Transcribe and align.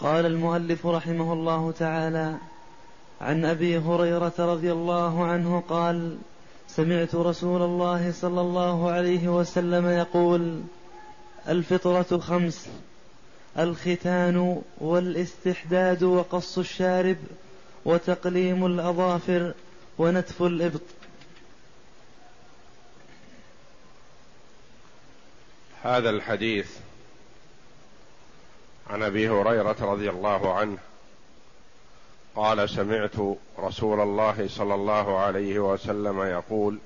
قال 0.00 0.26
المؤلف 0.26 0.86
رحمه 0.86 1.32
الله 1.32 1.72
تعالى 1.72 2.36
عن 3.20 3.44
أبي 3.44 3.78
هريرة 3.78 4.32
رضي 4.38 4.72
الله 4.72 5.24
عنه 5.24 5.62
قال 5.68 6.18
سمعت 6.68 7.14
رسول 7.14 7.62
الله 7.62 8.12
صلى 8.12 8.40
الله 8.40 8.90
عليه 8.90 9.28
وسلم 9.28 9.86
يقول 9.86 10.62
الفطرة 11.48 12.18
خمس 12.18 12.68
الختان 13.58 14.62
والاستحداد 14.78 16.02
وقص 16.02 16.58
الشارب 16.58 17.16
وتقليم 17.84 18.66
الأظافر 18.66 19.54
ونتف 19.98 20.42
الإبط. 20.42 20.80
هذا 25.82 26.10
الحديث 26.10 26.70
عن 28.90 29.02
أبي 29.02 29.28
هريرة 29.28 29.76
رضي 29.80 30.10
الله 30.10 30.54
عنه 30.54 30.78
قال 32.36 32.70
سمعت 32.70 33.36
رسول 33.58 34.00
الله 34.00 34.48
صلى 34.48 34.74
الله 34.74 35.18
عليه 35.18 35.58
وسلم 35.58 36.22
يقول 36.22 36.78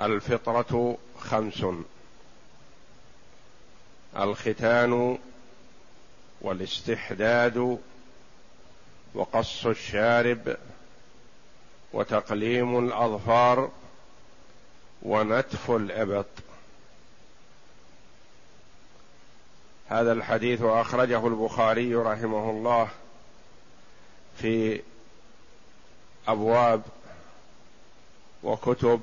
الفطرة 0.00 0.98
خمس 1.18 1.64
الختان 4.16 5.18
والاستحداد 6.40 7.78
وقص 9.14 9.66
الشارب 9.66 10.56
وتقليم 11.92 12.78
الأظفار 12.86 13.70
ونتف 15.02 15.70
الإبط. 15.70 16.26
هذا 19.92 20.12
الحديث 20.12 20.62
أخرجه 20.62 21.26
البخاري 21.26 21.94
رحمه 21.94 22.50
الله 22.50 22.88
في 24.38 24.80
أبواب 26.28 26.82
وكتب 28.42 29.00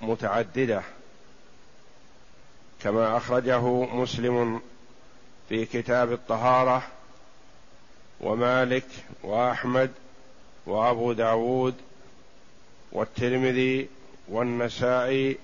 متعددة 0.00 0.82
كما 2.82 3.16
أخرجه 3.16 3.60
مسلم 3.94 4.60
في 5.48 5.66
كتاب 5.66 6.12
الطهارة 6.12 6.82
ومالك 8.20 8.86
وأحمد 9.22 9.90
وأبو 10.66 11.12
داود 11.12 11.74
والترمذي 12.92 13.88
والنسائي 14.28 15.38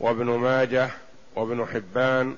وابن 0.00 0.26
ماجه 0.26 0.90
وابن 1.36 1.66
حبان 1.66 2.36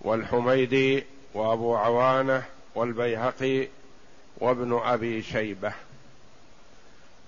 والحميدي 0.00 1.04
وابو 1.34 1.76
عوانه 1.76 2.44
والبيهقي 2.74 3.68
وابن 4.38 4.80
ابي 4.84 5.22
شيبه. 5.22 5.72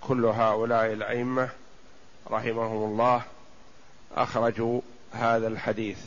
كل 0.00 0.24
هؤلاء 0.24 0.92
الأئمة 0.92 1.48
رحمهم 2.30 2.84
الله 2.84 3.22
أخرجوا 4.16 4.80
هذا 5.12 5.48
الحديث 5.48 5.98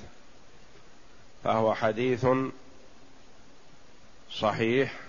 فهو 1.43 1.73
حديث 1.73 2.27
صحيح 4.31 4.99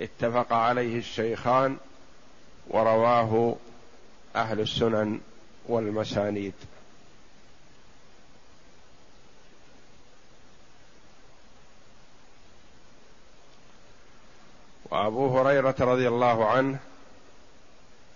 اتفق 0.00 0.52
عليه 0.52 0.98
الشيخان 0.98 1.76
ورواه 2.70 3.56
أهل 4.36 4.60
السنن 4.60 5.20
والمسانيد. 5.66 6.54
وابو 14.90 15.38
هريره 15.38 15.74
رضي 15.80 16.08
الله 16.08 16.46
عنه 16.46 16.78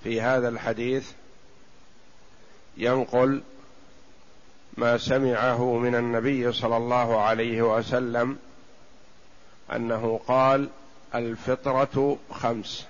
في 0.05 0.21
هذا 0.21 0.49
الحديث 0.49 1.11
ينقل 2.77 3.43
ما 4.77 4.99
سمعه 4.99 5.77
من 5.79 5.95
النبي 5.95 6.53
صلى 6.53 6.77
الله 6.77 7.21
عليه 7.21 7.63
وسلم 7.63 8.39
انه 9.73 10.21
قال 10.29 10.69
الفطرة 11.15 12.19
خمس. 12.31 12.87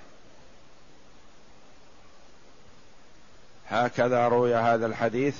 هكذا 3.69 4.29
روي 4.29 4.55
هذا 4.55 4.87
الحديث 4.87 5.37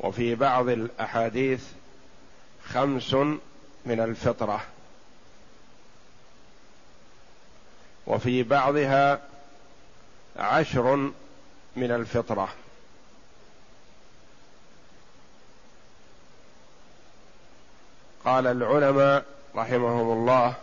وفي 0.00 0.34
بعض 0.34 0.68
الأحاديث 0.68 1.64
خمس 2.64 3.14
من 3.86 4.00
الفطرة. 4.00 4.62
وفي 8.10 8.42
بعضها 8.42 9.20
عشر 10.36 10.96
من 11.76 11.90
الفطرة. 11.90 12.48
قال 18.24 18.46
العلماء 18.46 19.24
رحمهم 19.56 20.12
الله 20.12 20.54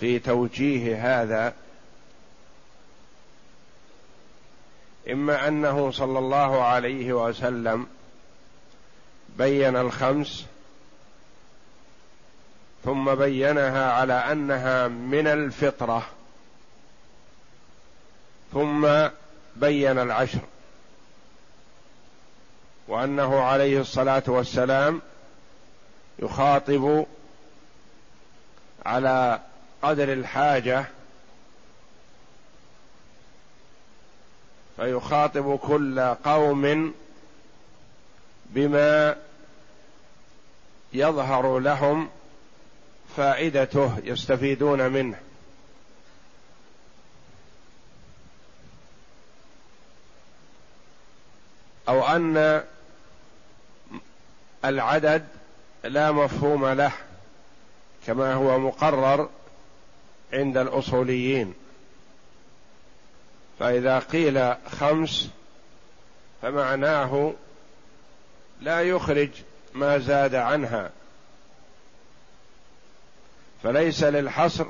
في 0.00 0.18
توجيه 0.18 1.22
هذا 1.22 1.54
إما 5.10 5.48
أنه 5.48 5.90
صلى 5.90 6.18
الله 6.18 6.64
عليه 6.64 7.12
وسلم 7.12 7.86
بين 9.38 9.76
الخمس 9.76 10.46
ثم 12.84 13.14
بينها 13.14 13.92
على 13.92 14.12
أنها 14.12 14.88
من 14.88 15.26
الفطرة. 15.26 16.19
ثم 18.52 19.08
بين 19.56 19.98
العشر. 19.98 20.40
وأنه 22.88 23.40
عليه 23.40 23.80
الصلاة 23.80 24.22
والسلام 24.26 25.02
يخاطب 26.18 27.06
على 28.86 29.40
قدر 29.82 30.12
الحاجة 30.12 30.84
فيخاطب 34.76 35.58
كل 35.58 36.00
قوم 36.00 36.94
بما 38.46 39.16
يظهر 40.92 41.58
لهم 41.58 42.08
فائدته 43.16 43.98
يستفيدون 44.04 44.88
منه. 44.88 45.18
أو 51.90 52.06
أن 52.06 52.64
العدد 54.64 55.26
لا 55.84 56.12
مفهوم 56.12 56.66
له 56.66 56.92
كما 58.06 58.34
هو 58.34 58.58
مقرر 58.58 59.28
عند 60.32 60.56
الأصوليين. 60.56 61.54
فإذا 63.58 63.98
قيل 63.98 64.54
خمس 64.78 65.28
فمعناه 66.42 67.34
لا 68.60 68.82
يخرج 68.82 69.30
ما 69.74 69.98
زاد 69.98 70.34
عنها. 70.34 70.90
فليس 73.62 74.04
للحصر 74.04 74.66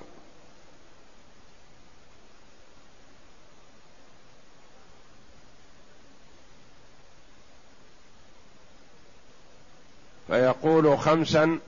فيقول 10.30 10.98
خمسا 10.98 11.58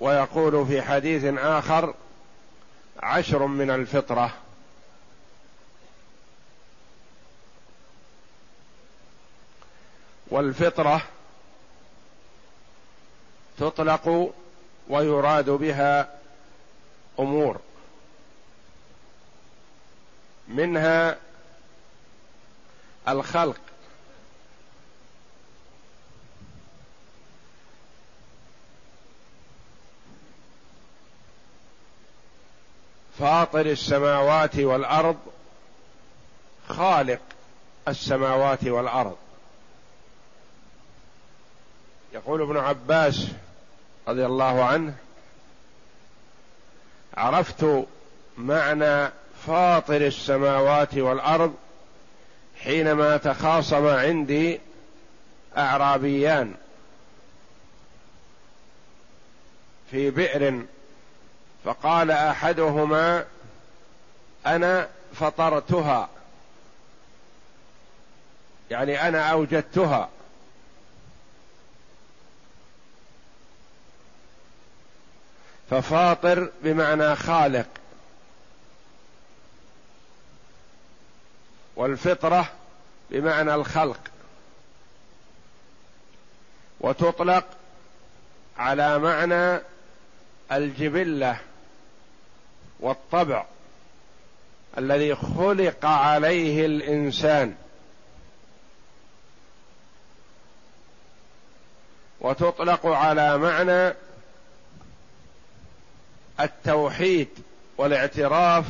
ويقول 0.00 0.66
في 0.66 0.82
حديث 0.82 1.24
آخر 1.38 1.94
عشر 2.98 3.46
من 3.46 3.70
الفطرة. 3.70 4.34
والفطرة 10.28 11.02
تطلق 13.58 14.32
ويراد 14.88 15.50
بها 15.50 16.18
أمور 17.18 17.60
منها 20.48 21.18
الخلق. 23.08 23.60
فاطر 33.18 33.66
السماوات 33.66 34.56
والأرض 34.56 35.16
خالق 36.68 37.20
السماوات 37.88 38.64
والأرض. 38.64 39.16
يقول 42.14 42.42
ابن 42.42 42.56
عباس 42.56 43.26
رضي 44.08 44.26
الله 44.26 44.64
عنه 44.64 44.94
عرفت 47.16 47.86
معنى 48.38 49.10
فاطر 49.46 50.06
السماوات 50.06 50.94
والأرض 50.94 51.54
حينما 52.60 53.16
تخاصم 53.16 53.86
عندي 53.86 54.60
أعرابيان 55.56 56.54
في 59.90 60.10
بئر 60.10 60.62
فقال 61.66 62.10
أحدهما 62.10 63.24
أنا 64.46 64.88
فطرتها. 65.14 66.08
يعني 68.70 69.08
أنا 69.08 69.30
أوجدتها. 69.30 70.08
ففاطر 75.70 76.50
بمعنى 76.62 77.16
خالق. 77.16 77.66
والفطرة 81.76 82.48
بمعنى 83.10 83.54
الخلق. 83.54 84.00
وتطلق 86.80 87.44
على 88.58 88.98
معنى 88.98 89.60
الجبلة. 90.52 91.40
والطبع 92.80 93.44
الذي 94.78 95.14
خلق 95.14 95.86
عليه 95.86 96.66
الإنسان. 96.66 97.54
وتطلق 102.20 102.86
على 102.86 103.38
معنى 103.38 103.94
التوحيد 106.40 107.28
والاعتراف 107.78 108.64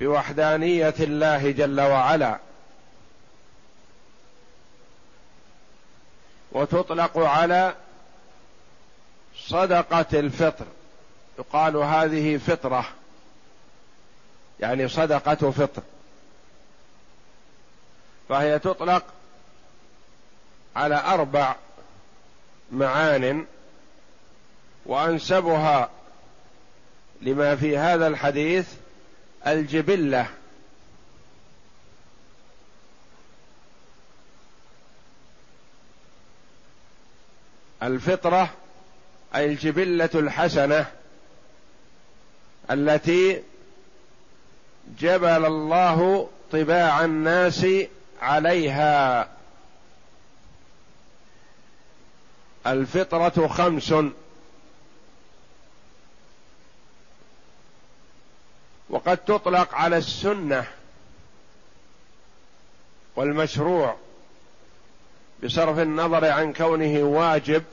بوحدانية 0.00 0.94
الله 1.00 1.50
جل 1.50 1.80
وعلا. 1.80 2.38
وتطلق 6.52 7.18
على 7.18 7.74
صدقة 9.36 10.06
الفطر. 10.18 10.66
يقال 11.38 11.76
هذه 11.76 12.36
فطرة. 12.36 12.99
يعني 14.60 14.88
صدقة 14.88 15.50
فطر. 15.50 15.82
فهي 18.28 18.58
تطلق 18.58 19.04
على 20.76 20.94
أربع 20.94 21.56
معان 22.72 23.46
وأنسبها 24.86 25.90
لما 27.22 27.56
في 27.56 27.78
هذا 27.78 28.06
الحديث 28.06 28.68
الجبلة. 29.46 30.26
الفطرة 37.82 38.50
أي 39.34 39.46
الجبلة 39.46 40.10
الحسنة 40.14 40.86
التي 42.70 43.42
جبل 44.98 45.46
الله 45.46 46.28
طباع 46.52 47.04
الناس 47.04 47.66
عليها. 48.22 49.28
الفطرة 52.66 53.48
خمس. 53.48 53.94
وقد 58.90 59.16
تطلق 59.16 59.74
على 59.74 59.96
السنة 59.96 60.66
والمشروع 63.16 63.96
بصرف 65.44 65.78
النظر 65.78 66.24
عن 66.24 66.52
كونه 66.52 67.02
واجب 67.02 67.64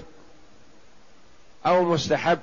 أو 1.66 1.84
مستحب. 1.84 2.40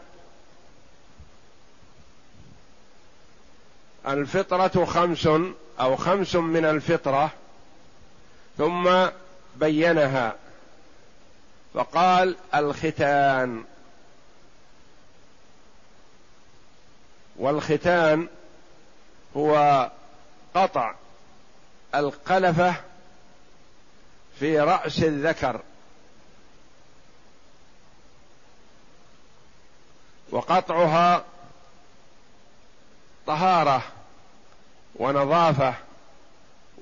الفطرة 4.07 4.85
خمس 4.85 5.27
أو 5.81 5.97
خمس 5.97 6.35
من 6.35 6.65
الفطرة 6.65 7.31
ثم 8.59 9.07
بينها 9.57 10.37
فقال 11.75 12.37
الختان. 12.55 13.65
والختان 17.37 18.29
هو 19.37 19.91
قطع 20.55 20.95
القلفة 21.95 22.75
في 24.39 24.61
رأس 24.61 24.99
الذكر. 25.03 25.61
وقطعها 30.31 31.25
طهارة 33.27 33.83
ونظافة 34.97 35.75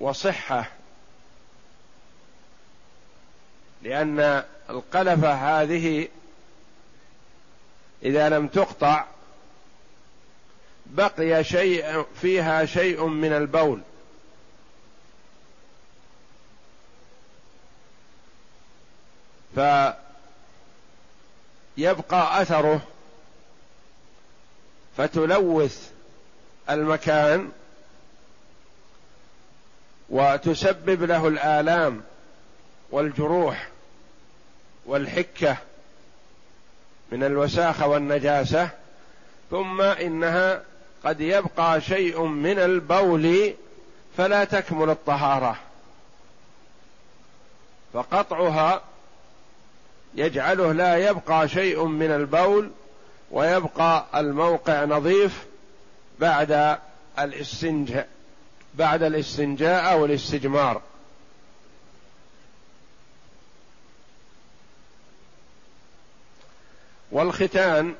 وصحة 0.01 0.71
لأن 3.83 4.45
القلفه 4.71 5.63
هذه 5.63 6.09
إذا 8.03 8.29
لم 8.29 8.49
تقطع 8.49 9.05
بقي 10.87 11.45
شيء 11.45 12.05
فيها 12.21 12.65
شيء 12.65 13.07
من 13.07 13.33
البول. 13.33 13.81
فيبقى 21.77 22.43
أثره 22.43 22.81
فتلوث 24.97 25.93
المكان 26.71 27.51
وتسبب 30.09 31.03
له 31.03 31.29
الآلام 31.29 32.03
والجروح 32.91 33.69
والحكة 34.87 35.57
من 37.13 37.25
الوساخة 37.25 37.87
والنجاسة 37.87 38.69
ثم 39.51 39.81
إنها 39.81 40.63
قد 41.05 41.21
يبقى 41.21 41.81
شيء 41.81 42.23
من 42.23 42.59
البول 42.59 43.55
فلا 44.17 44.45
تكمل 44.45 44.91
الطهارة. 44.91 45.57
فقطعها 47.93 48.83
يجعله 50.15 50.73
لا 50.73 50.97
يبقى 50.97 51.49
شيء 51.49 51.85
من 51.85 52.11
البول 52.11 52.71
ويبقى 53.31 54.05
الموقع 54.15 54.85
نظيف 54.85 55.45
بعد 56.19 56.79
الاستنجاء 57.19 58.09
بعد 58.75 59.03
الاستنجاء 59.03 59.93
أو 59.93 60.05
الاستجمار 60.05 60.83
والختان 67.13 67.95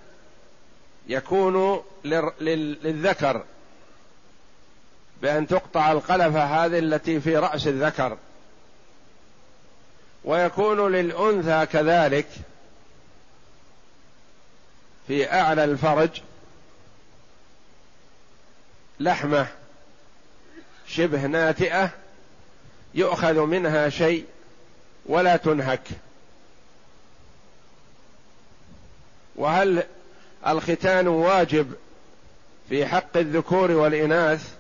يكون 1.07 1.83
للذكر 2.05 3.45
بأن 5.23 5.47
تقطع 5.47 5.93
القلفة 5.93 6.45
هذه 6.45 6.79
التي 6.79 7.21
في 7.21 7.37
رأس 7.37 7.67
الذكر. 7.67 8.19
ويكون 10.25 10.93
للأنثى 10.93 11.67
كذلك 11.73 12.27
في 15.07 15.33
أعلى 15.33 15.65
الفرج 15.65 16.11
لحمة 19.03 19.47
شبه 20.87 21.27
ناتئة 21.27 21.91
يؤخذ 22.95 23.41
منها 23.41 23.89
شيء 23.89 24.25
ولا 25.07 25.37
تنهك. 25.37 25.89
وهل 29.37 29.83
الختان 30.47 31.09
واجب 31.09 31.73
في 32.69 32.87
حق 32.87 33.17
الذكور 33.17 33.71
والإناث 33.71 34.55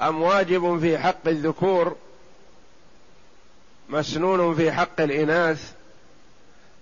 أم 0.00 0.22
واجب 0.22 0.80
في 0.80 0.98
حق 0.98 1.28
الذكور 1.28 1.96
مسنون 3.88 4.54
في 4.54 4.72
حق 4.72 5.00
الإناث 5.00 5.72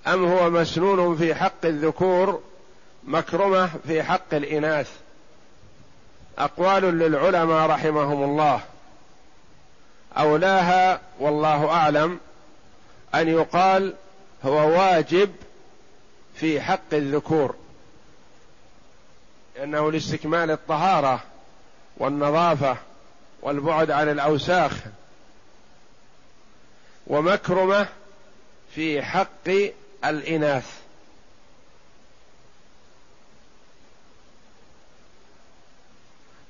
أم 0.06 0.24
هو 0.24 0.50
مسنون 0.50 1.16
في 1.16 1.34
حق 1.34 1.64
الذكور 1.64 2.42
مكرمة 3.04 3.70
في 3.86 4.02
حق 4.02 4.34
الإناث؟ 4.34 5.01
أقوال 6.38 6.82
للعلماء 6.98 7.66
رحمهم 7.66 8.22
الله. 8.22 8.60
أولاها 10.16 11.00
والله 11.18 11.68
أعلم 11.70 12.20
أن 13.14 13.28
يقال 13.28 13.94
هو 14.44 14.70
واجب 14.70 15.34
في 16.34 16.60
حق 16.60 16.92
الذكور. 16.92 17.54
لأنه 19.56 19.92
لاستكمال 19.92 20.50
الطهارة 20.50 21.22
والنظافة 21.96 22.76
والبعد 23.42 23.90
عن 23.90 24.08
الأوساخ 24.08 24.72
ومكرمة 27.06 27.88
في 28.74 29.02
حق 29.02 29.48
الإناث. 30.04 30.81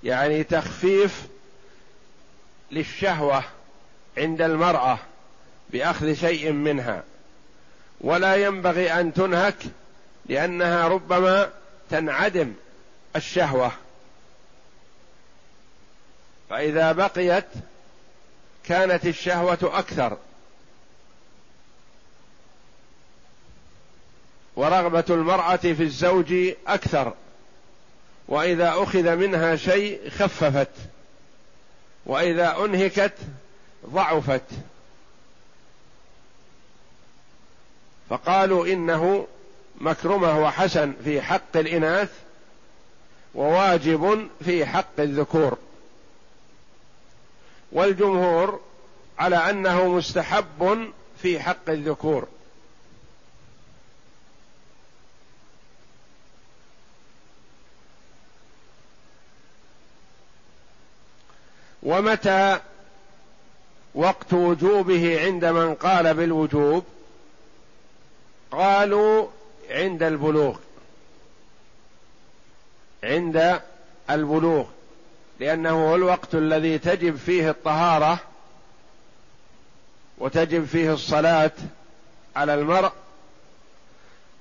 يعني 0.05 0.45
تخفيف 0.45 1.23
للشهوة 2.71 3.45
عند 4.19 4.43
المرأة 4.43 4.99
بأخذ 5.71 6.15
شيء 6.15 6.53
منها. 6.53 7.03
ولا 8.01 8.37
ينبغي 8.37 8.93
أن 8.93 9.15
تنهك 9.15 9.57
لأنها 10.27 10.89
ربما 10.89 11.51
تنعدم 11.91 12.53
الشهوة. 13.17 13.73
فإذا 16.51 16.93
بقيت 16.93 17.47
كانت 18.65 19.07
الشهوة 19.07 19.59
أكثر. 19.63 20.17
ورغبة 24.57 25.05
المرأة 25.11 25.57
في 25.57 25.83
الزوج 25.83 26.35
أكثر. 26.67 27.15
وإذا 28.33 28.73
أخذ 28.77 29.17
منها 29.17 29.57
شيء 29.57 30.11
خففت 30.11 30.69
وإذا 32.07 32.57
أنهكت 32.65 33.13
ضعفت. 33.87 34.43
فقالوا 38.11 38.67
إنه 38.67 39.27
مكرمة 39.81 40.41
وحسن 40.41 40.93
في 41.05 41.23
حق 41.23 41.57
الإناث 41.57 42.11
وواجب 43.35 44.29
في 44.45 44.67
حق 44.67 45.01
الذكور. 45.01 45.59
والجمهور 47.73 48.61
على 49.19 49.37
أنه 49.37 49.89
مستحب 49.89 50.91
في 51.23 51.41
حق 51.41 51.69
الذكور. 51.69 52.29
ومتى 61.83 62.61
وقت 63.95 64.33
وجوبه 64.33 65.21
عند 65.21 65.45
من 65.45 65.75
قال 65.75 66.15
بالوجوب؟ 66.15 66.85
قالوا 68.51 69.27
عند 69.71 70.03
البلوغ. 70.03 70.59
عند 73.05 73.61
البلوغ. 74.11 74.65
لأنه 75.41 75.71
هو 75.71 75.95
الوقت 75.95 76.35
الذي 76.35 76.79
تجب 76.79 77.17
فيه 77.17 77.51
الطهارة 77.51 78.19
وتجب 80.19 80.65
فيه 80.65 80.93
الصلاة 80.93 81.53
على 82.37 82.55
المرء 82.55 82.93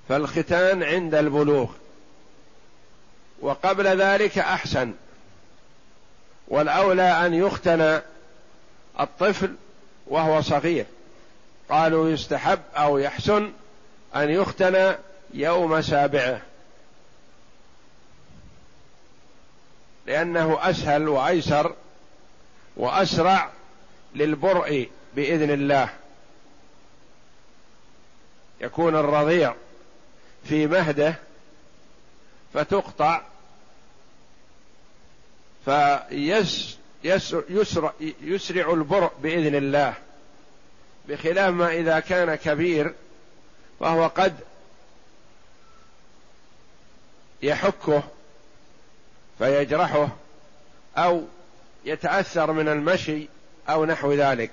فالختان 0.10 0.84
عند 0.84 1.16
البلوغ. 1.16 1.70
وقبل 3.42 4.02
ذلك 4.02 4.38
أحسن. 4.38 4.94
والأولى 6.52 7.26
أن 7.26 7.34
يختن 7.34 8.02
الطفل 9.00 9.56
وهو 10.08 10.42
صغير. 10.42 10.86
قالوا 11.70 12.10
يستحب 12.10 12.60
أو 12.76 12.98
يحسن 12.98 13.52
أن 14.16 14.30
يختن 14.30 14.96
يوم 15.34 15.82
سابعه. 15.82 16.42
لأنه 20.06 20.58
أسهل 20.62 21.08
وأيسر 21.08 21.76
وأسرع 22.78 23.50
للبرء 24.16 24.90
بإذن 25.16 25.52
الله. 25.52 25.90
يكون 28.62 28.96
الرضيع 28.96 29.56
في 30.44 30.68
مهده 30.68 31.16
فتقطع 32.54 33.22
فيس 35.66 36.78
يسرع, 37.04 38.74
البرء 38.74 39.12
بإذن 39.24 39.56
الله 39.56 39.94
بخلاف 41.08 41.54
ما 41.54 41.74
إذا 41.74 42.00
كان 42.00 42.36
كبير 42.36 42.94
فهو 43.80 44.08
قد 44.08 44.36
يحكه 47.42 48.04
فيجرحه 49.38 50.08
أو 50.98 51.24
يتأثر 51.86 52.52
من 52.52 52.68
المشي 52.68 53.28
أو 53.70 53.86
نحو 53.86 54.14
ذلك. 54.14 54.52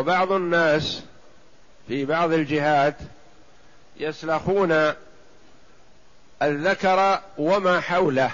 وبعض 0.00 0.32
الناس 0.32 1.02
في 1.88 2.04
بعض 2.04 2.32
الجهات 2.32 2.94
يسلخون 3.96 4.92
الذكر 6.42 7.20
وما 7.38 7.80
حوله 7.80 8.30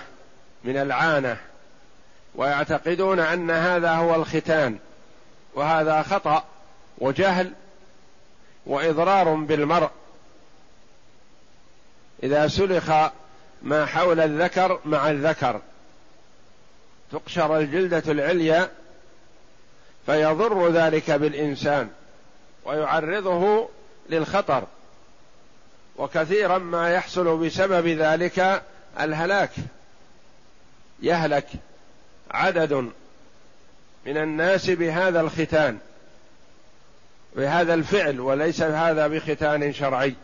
من 0.65 0.77
العانة 0.77 1.37
ويعتقدون 2.35 3.21
أن 3.21 3.51
هذا 3.51 3.91
هو 3.91 4.15
الختان 4.15 4.79
وهذا 5.55 6.03
خطأ 6.03 6.45
وجهل 6.99 7.53
وإضرار 8.67 9.35
بالمرء. 9.35 9.91
إذا 12.23 12.49
سلخ 12.49 12.91
ما 13.63 13.87
حول 13.87 14.21
الذكر 14.21 14.81
مع 14.85 15.11
الذكر 15.11 15.61
تقشر 17.13 17.59
الجلدة 17.59 18.13
العليا 18.13 18.71
فيضر 20.07 20.69
ذلك 20.71 21.11
بالإنسان 21.11 21.89
ويعرضه 22.65 23.69
للخطر 24.09 24.65
وكثيرا 25.97 26.59
ما 26.59 26.91
يحصل 26.91 27.47
بسبب 27.47 27.87
ذلك 27.87 28.63
الهلاك. 29.01 29.51
يهلك 31.03 31.47
عدد 32.31 32.73
من 34.07 34.17
الناس 34.17 34.71
بهذا 34.71 35.21
الختان 35.21 35.79
بهذا 37.37 37.75
الفعل 37.75 38.21
وليس 38.21 38.63
هذا 38.63 39.07
بختان 39.07 39.73
شرعي. 39.73 40.15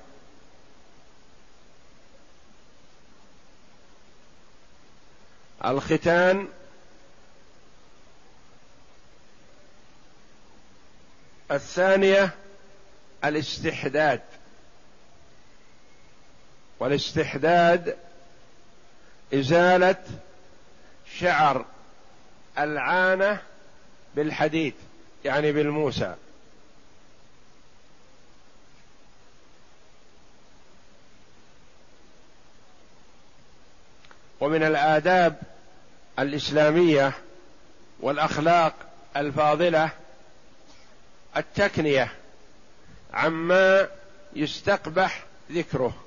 الختان 5.64 6.48
الثانية 11.52 12.30
الاستحداد. 13.24 14.20
والاستحداد 16.80 17.96
إزالة 19.34 20.04
شعر 21.18 21.64
العانة 22.58 23.42
بالحديد 24.14 24.74
يعني 25.24 25.52
بالموسى. 25.52 26.14
ومن 34.40 34.62
الآداب 34.62 35.36
الإسلامية 36.18 37.12
والأخلاق 38.00 38.74
الفاضلة 39.16 39.90
التكنية 41.36 42.12
عما 43.14 43.88
يستقبح 44.32 45.24
ذكره. 45.52 46.04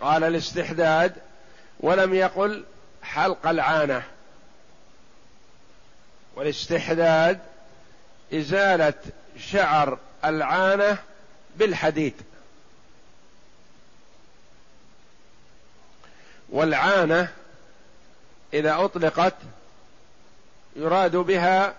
قال 0.00 0.24
الاستحداد 0.24 1.16
ولم 1.80 2.14
يقل 2.14 2.64
حلق 3.02 3.46
العانة. 3.46 4.02
والاستحداد 6.36 7.40
إزالة 8.34 8.94
شعر 9.38 9.98
العانة 10.24 10.98
بالحديد. 11.56 12.14
والعانة 16.48 17.32
إذا 18.54 18.84
أطلقت 18.84 19.34
يراد 20.76 21.16
بها 21.16 21.74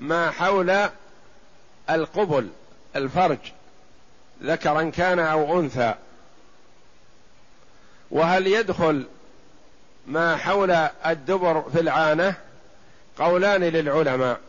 ما 0.00 0.30
حول 0.30 0.88
القبل 1.90 2.48
الفرج 2.96 3.38
ذكرا 4.42 4.90
كان 4.90 5.18
أو 5.18 5.60
أنثى. 5.60 5.94
وهل 8.10 8.46
يدخل 8.46 9.06
ما 10.06 10.36
حول 10.36 10.70
الدبر 11.06 11.62
في 11.72 11.80
العانة؟ 11.80 12.34
قولان 13.18 13.64
للعلماء. 13.64 14.40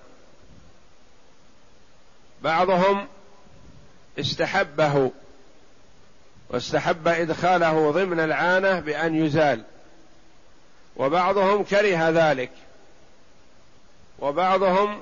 بعضهم 2.41 3.07
استحبه 4.19 5.11
واستحب 6.49 7.07
إدخاله 7.07 7.91
ضمن 7.91 8.19
العانة 8.19 8.79
بأن 8.79 9.25
يزال. 9.25 9.63
وبعضهم 10.95 11.63
كره 11.63 12.09
ذلك. 12.09 12.51
وبعضهم 14.19 15.01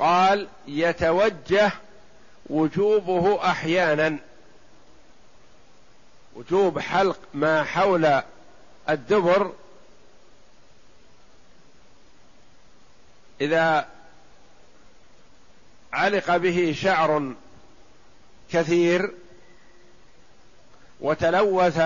قال 0.00 0.48
يتوجه 0.66 1.72
وجوبه 2.46 3.50
أحيانا. 3.50 4.18
وجوب 6.34 6.78
حلق 6.78 7.18
ما 7.34 7.64
حول 7.64 8.22
الدبر. 8.88 9.52
إذا 13.40 13.88
علق 15.92 16.36
به 16.36 16.76
شعر 16.82 17.34
كثير 18.52 19.12
وتلوث 21.00 21.82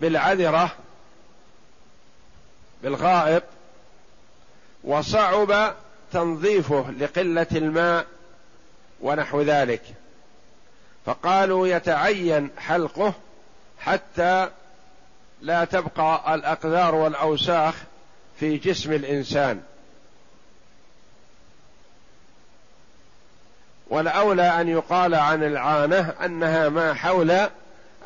بالعذرة 0.00 0.76
بالغائط 2.82 3.42
وصعب 4.84 5.74
تنظيفه 6.14 6.90
لقلة 6.90 7.46
الماء 7.52 8.06
ونحو 9.00 9.42
ذلك. 9.42 9.82
فقالوا 11.06 11.68
يتعين 11.68 12.50
حلقه 12.58 13.14
حتى 13.78 14.50
لا 15.42 15.64
تبقى 15.64 16.34
الأقذار 16.34 16.94
والأوساخ 16.94 17.74
في 18.40 18.56
جسم 18.56 18.92
الإنسان. 18.92 19.62
والأولى 23.88 24.60
أن 24.60 24.68
يقال 24.68 25.14
عن 25.14 25.42
العانة 25.44 26.14
أنها 26.24 26.68
ما 26.68 26.94
حول 26.94 27.48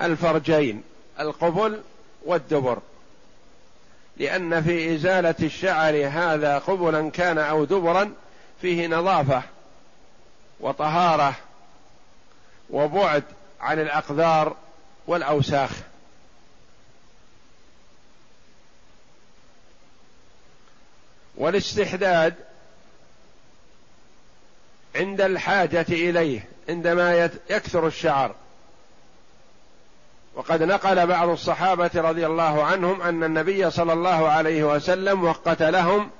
الفرجين 0.02 0.82
القبل 1.20 1.82
والدبر. 2.24 2.78
لأن 4.18 4.62
في 4.62 4.94
إزالة 4.94 5.34
الشعر 5.42 6.06
هذا 6.06 6.58
قبلا 6.58 7.10
كان 7.10 7.38
أو 7.38 7.64
دبرا 7.64 8.12
فيه 8.60 8.86
نظافة 8.86 9.42
وطهارة 10.60 11.36
وبعد 12.70 13.24
عن 13.60 13.80
الاقذار 13.80 14.56
والأوساخ. 15.06 15.70
والاستحداد 21.36 22.34
عند 24.96 25.20
الحاجة 25.20 25.86
إليه 25.88 26.48
عندما 26.68 27.30
يكثر 27.50 27.86
الشعر. 27.86 28.34
وقد 30.38 30.62
نقل 30.62 31.06
بعض 31.06 31.28
الصحابة 31.28 31.90
رضي 31.94 32.26
الله 32.26 32.64
عنهم 32.64 33.02
أن 33.02 33.24
النبي 33.24 33.70
صلى 33.70 33.92
الله 33.92 34.28
عليه 34.28 34.64
وسلم 34.64 35.24
وقت 35.24 35.62
لهم 35.62 36.10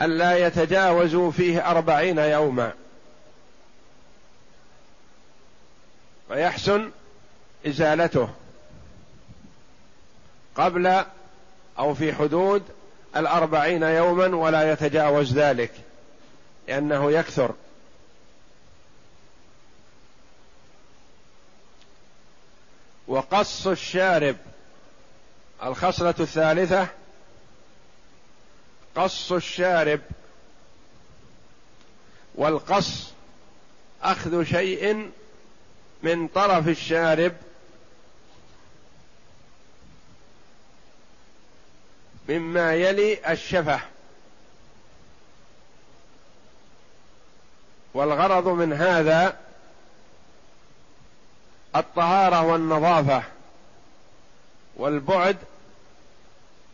ألا 0.00 0.46
يتجاوزوا 0.46 1.30
فيه 1.30 1.70
أربعين 1.70 2.18
يوما. 2.18 2.72
فيحسن 6.28 6.90
إزالته 7.66 8.28
قبل 10.56 11.04
أو 11.78 11.94
في 11.94 12.14
حدود 12.14 12.62
الأربعين 13.16 13.82
يوما 13.82 14.36
ولا 14.36 14.72
يتجاوز 14.72 15.38
ذلك 15.38 15.72
لأنه 16.68 17.12
يكثر. 17.12 17.54
وقص 23.08 23.66
الشارب. 23.66 24.36
الخصلة 25.62 26.14
الثالثة. 26.20 26.88
قص 28.96 29.32
الشارب. 29.32 30.00
والقص 32.34 33.12
أخذ 34.02 34.44
شيء 34.44 35.10
من 36.02 36.28
طرف 36.28 36.68
الشارب. 36.68 37.32
مما 42.28 42.74
يلي 42.74 43.32
الشفة. 43.32 43.80
والغرض 47.94 48.48
من 48.48 48.72
هذا 48.72 49.47
الطهارة 51.76 52.42
والنظافة 52.42 53.22
والبعد 54.76 55.36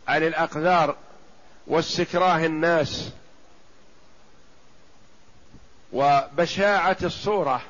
عن 0.09 0.23
الاقدار 0.23 0.97
واستكراه 1.67 2.47
الناس 2.47 3.11
وبشاعة 5.93 6.97
الصورة 7.03 7.63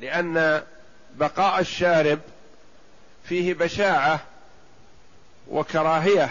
لأن 0.00 0.62
بقاء 1.14 1.60
الشارب 1.60 2.20
فيه 3.24 3.54
بشاعة 3.54 4.20
وكراهية 5.50 6.30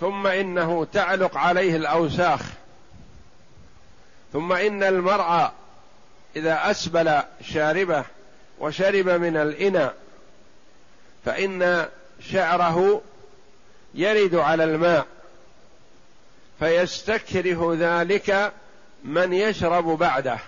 ثم 0.00 0.26
إنه 0.26 0.86
تعلق 0.92 1.36
عليه 1.36 1.76
الأوساخ 1.76 2.40
ثم 4.32 4.52
إن 4.52 4.82
المرأة 4.82 5.52
إذا 6.36 6.70
أسبل 6.70 7.22
شاربه 7.42 8.04
وشرب 8.58 9.08
من 9.08 9.36
الإناء 9.36 9.94
فإن 11.24 11.88
شعره 12.20 13.02
يرد 13.94 14.34
على 14.34 14.64
الماء 14.64 15.06
فيستكره 16.58 17.76
ذلك 17.78 18.52
من 19.04 19.32
يشرب 19.32 19.84
بعده. 19.84 20.38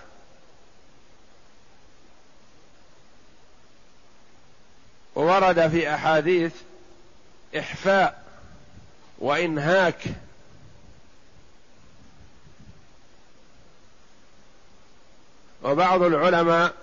ورد 5.15 5.67
في 5.67 5.93
أحاديث 5.93 6.53
إحفاء 7.57 8.23
وإنهاك 9.19 10.03
وبعض 15.63 16.03
العلماء 16.03 16.73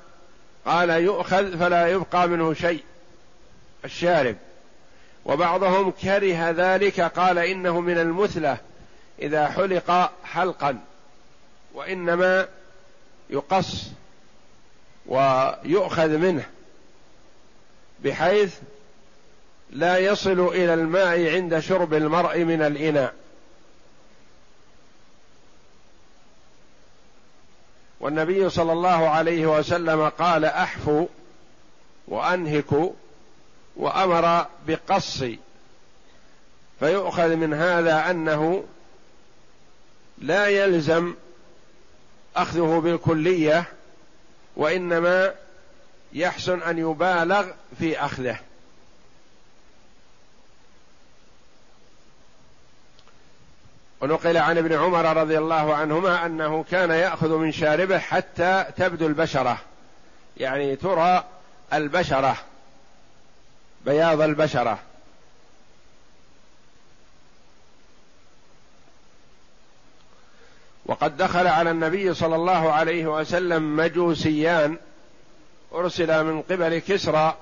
قال 0.64 0.90
يؤخذ 0.90 1.58
فلا 1.58 1.88
يبقى 1.88 2.28
منه 2.28 2.54
شيء 2.54 2.82
الشارب. 3.84 4.36
وبعضهم 5.24 5.90
كره 5.90 6.50
ذلك 6.50 7.00
قال 7.00 7.38
إنه 7.38 7.80
من 7.80 7.98
المثلة 7.98 8.58
إذا 9.22 9.48
حلق 9.48 10.12
حلقا 10.24 10.78
وإنما 11.74 12.48
يقص 13.30 13.84
ويؤخذ 15.06 16.08
منه 16.08 16.44
بحيث 18.04 18.54
لا 19.70 19.98
يصل 19.98 20.40
إلى 20.40 20.74
الماء 20.74 21.34
عند 21.34 21.58
شرب 21.58 21.94
المرء 21.94 22.38
من 22.38 22.62
الإناء. 22.62 23.14
والنبي 28.00 28.50
صلى 28.50 28.72
الله 28.72 29.08
عليه 29.08 29.46
وسلم 29.46 30.08
قال 30.08 30.44
احفوا 30.44 31.06
وانهكوا 32.08 32.92
وأمر 33.76 34.46
بقص. 34.66 35.24
فيؤخذ 36.80 37.36
من 37.36 37.54
هذا 37.54 38.10
أنه 38.10 38.64
لا 40.18 40.46
يلزم 40.46 41.14
أخذه 42.36 42.80
بالكلية 42.84 43.64
وإنما 44.56 45.34
يحسن 46.12 46.62
أن 46.62 46.78
يبالغ 46.78 47.46
في 47.78 48.00
أخذه. 48.00 48.38
ونقل 54.00 54.36
عن 54.36 54.58
ابن 54.58 54.72
عمر 54.72 55.16
رضي 55.16 55.38
الله 55.38 55.74
عنهما 55.74 56.26
أنه 56.26 56.64
كان 56.70 56.90
يأخذ 56.90 57.36
من 57.36 57.52
شاربه 57.52 57.98
حتى 57.98 58.64
تبدو 58.76 59.06
البشرة. 59.06 59.58
يعني 60.36 60.76
ترى 60.76 61.24
البشرة 61.72 62.36
بياض 63.84 64.20
البشرة. 64.20 64.78
وقد 70.86 71.16
دخل 71.16 71.46
على 71.46 71.70
النبي 71.70 72.14
صلى 72.14 72.36
الله 72.36 72.72
عليه 72.72 73.06
وسلم 73.06 73.76
مجوسيان 73.76 74.76
ارسل 75.72 76.24
من 76.24 76.42
قبل 76.42 76.78
كسرى 76.78 77.36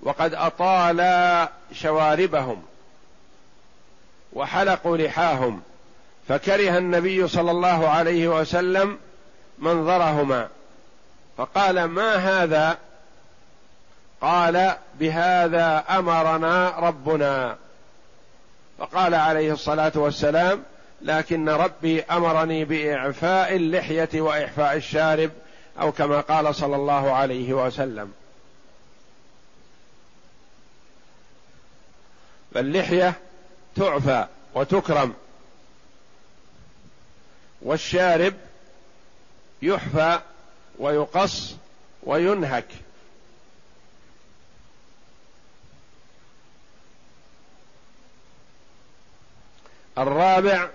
وقد 0.00 0.34
أطالا 0.34 1.48
شواربهم. 1.72 2.62
وحلقوا 4.32 4.96
لحاهم 4.96 5.62
فكره 6.28 6.78
النبي 6.78 7.28
صلى 7.28 7.50
الله 7.50 7.88
عليه 7.88 8.28
وسلم 8.28 8.98
منظرهما 9.58 10.48
فقال 11.36 11.84
ما 11.84 12.14
هذا؟ 12.14 12.78
قال 14.20 14.76
بهذا 15.00 15.84
أمرنا 15.90 16.74
ربنا. 16.78 17.56
فقال 18.78 19.14
عليه 19.14 19.52
الصلاة 19.52 19.92
والسلام 19.94 20.62
لكن 21.02 21.48
ربي 21.48 22.02
أمرني 22.02 22.64
بإعفاء 22.64 23.56
اللحية 23.56 24.08
واحفاء 24.14 24.76
الشارب 24.76 25.30
أو 25.80 25.92
كما 25.92 26.20
قال 26.20 26.54
صلى 26.54 26.76
الله 26.76 27.12
عليه 27.12 27.52
وسلم. 27.52 28.12
فاللحية 32.54 33.14
تعفى 33.76 34.26
وتكرم. 34.54 35.14
والشارب 37.62 38.34
يحفى 39.62 40.20
ويقص 40.78 41.54
وينهك. 42.02 42.68
الرابع 49.98 50.68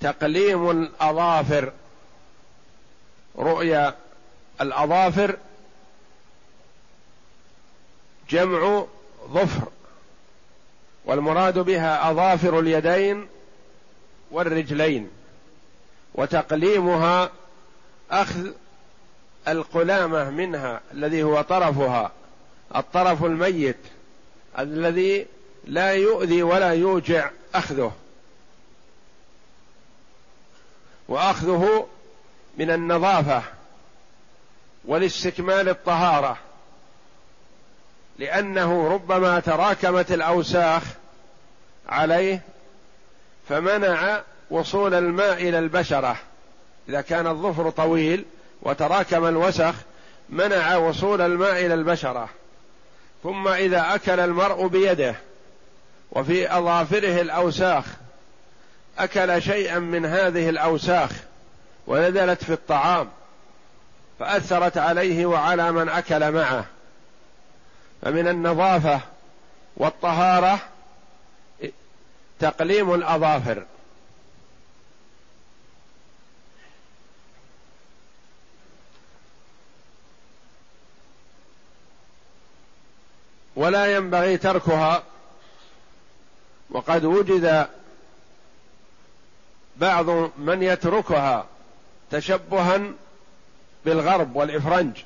تقليم 0.00 0.70
الأظافر. 0.70 1.72
رؤيا 3.38 3.94
الأظافر 4.60 5.36
جمع 8.30 8.84
ظفر. 9.30 9.68
والمراد 11.08 11.58
بها 11.58 12.10
أظافر 12.10 12.60
اليدين 12.60 13.28
والرجلين 14.30 15.10
وتقليمها 16.14 17.30
أخذ 18.10 18.50
القلامة 19.48 20.30
منها 20.30 20.80
الذي 20.92 21.22
هو 21.22 21.42
طرفها 21.42 22.12
الطرف 22.76 23.24
الميت 23.24 23.76
الذي 24.58 25.26
لا 25.64 25.92
يؤذي 25.92 26.42
ولا 26.42 26.72
يوجع 26.72 27.30
أخذه. 27.54 27.92
وأخذه 31.08 31.86
من 32.58 32.70
النظافة 32.70 33.42
ولاستكمال 34.84 35.68
الطهارة 35.68 36.38
لأنه 38.18 38.88
ربما 38.88 39.40
تراكمت 39.40 40.12
الأوساخ 40.12 40.97
عليه 41.88 42.40
فمنع 43.48 44.20
وصول 44.50 44.94
الماء 44.94 45.32
إلى 45.48 45.58
البشرة. 45.58 46.16
إذا 46.88 47.00
كان 47.00 47.26
الظفر 47.26 47.70
طويل 47.70 48.24
وتراكم 48.62 49.26
الوسخ 49.26 49.74
منع 50.28 50.76
وصول 50.76 51.20
الماء 51.20 51.66
إلى 51.66 51.74
البشرة. 51.74 52.28
ثم 53.22 53.48
إذا 53.48 53.94
أكل 53.94 54.20
المرء 54.20 54.66
بيده 54.66 55.14
وفي 56.12 56.58
أظافره 56.58 57.20
الأوساخ 57.20 57.84
أكل 58.98 59.42
شيئا 59.42 59.78
من 59.78 60.06
هذه 60.06 60.48
الأوساخ 60.48 61.10
ونزلت 61.86 62.44
في 62.44 62.52
الطعام 62.52 63.08
فأثرت 64.18 64.78
عليه 64.78 65.26
وعلى 65.26 65.72
من 65.72 65.88
أكل 65.88 66.32
معه. 66.32 66.64
فمن 68.02 68.28
النظافة 68.28 69.00
والطهارة 69.76 70.58
تقليم 72.40 72.94
الأظافر. 72.94 73.64
ولا 83.56 83.96
ينبغي 83.96 84.36
تركها. 84.36 85.02
وقد 86.70 87.04
وجد 87.04 87.68
بعض 89.76 90.10
من 90.38 90.62
يتركها 90.62 91.46
تشبها 92.10 92.80
بالغرب 93.84 94.36
والإفرنج. 94.36 94.96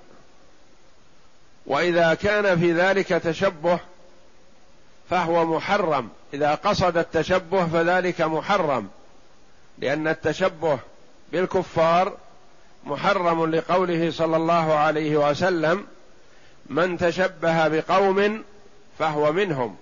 وإذا 1.67 2.15
كان 2.15 2.61
في 2.61 2.73
ذلك 2.73 3.09
تشبه 3.09 3.79
فهو 5.11 5.57
محرم. 5.57 6.11
إذا 6.35 6.55
قصد 6.55 6.97
التشبه 6.97 7.67
فذلك 7.67 8.21
محرم 8.21 8.89
لأن 9.79 10.09
التشبه 10.09 10.79
بالكفار 11.33 12.17
محرم 12.85 13.55
لقوله 13.55 14.11
صلى 14.11 14.37
الله 14.37 14.75
عليه 14.75 15.31
وسلم 15.31 15.87
من 16.67 16.99
تشبه 16.99 17.69
بقوم 17.69 18.45
فهو 18.99 19.33
منهم. 19.33 19.77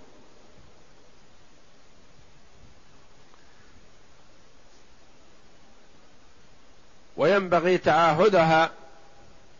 وينبغي 7.16 7.78
تعاهدها 7.78 8.70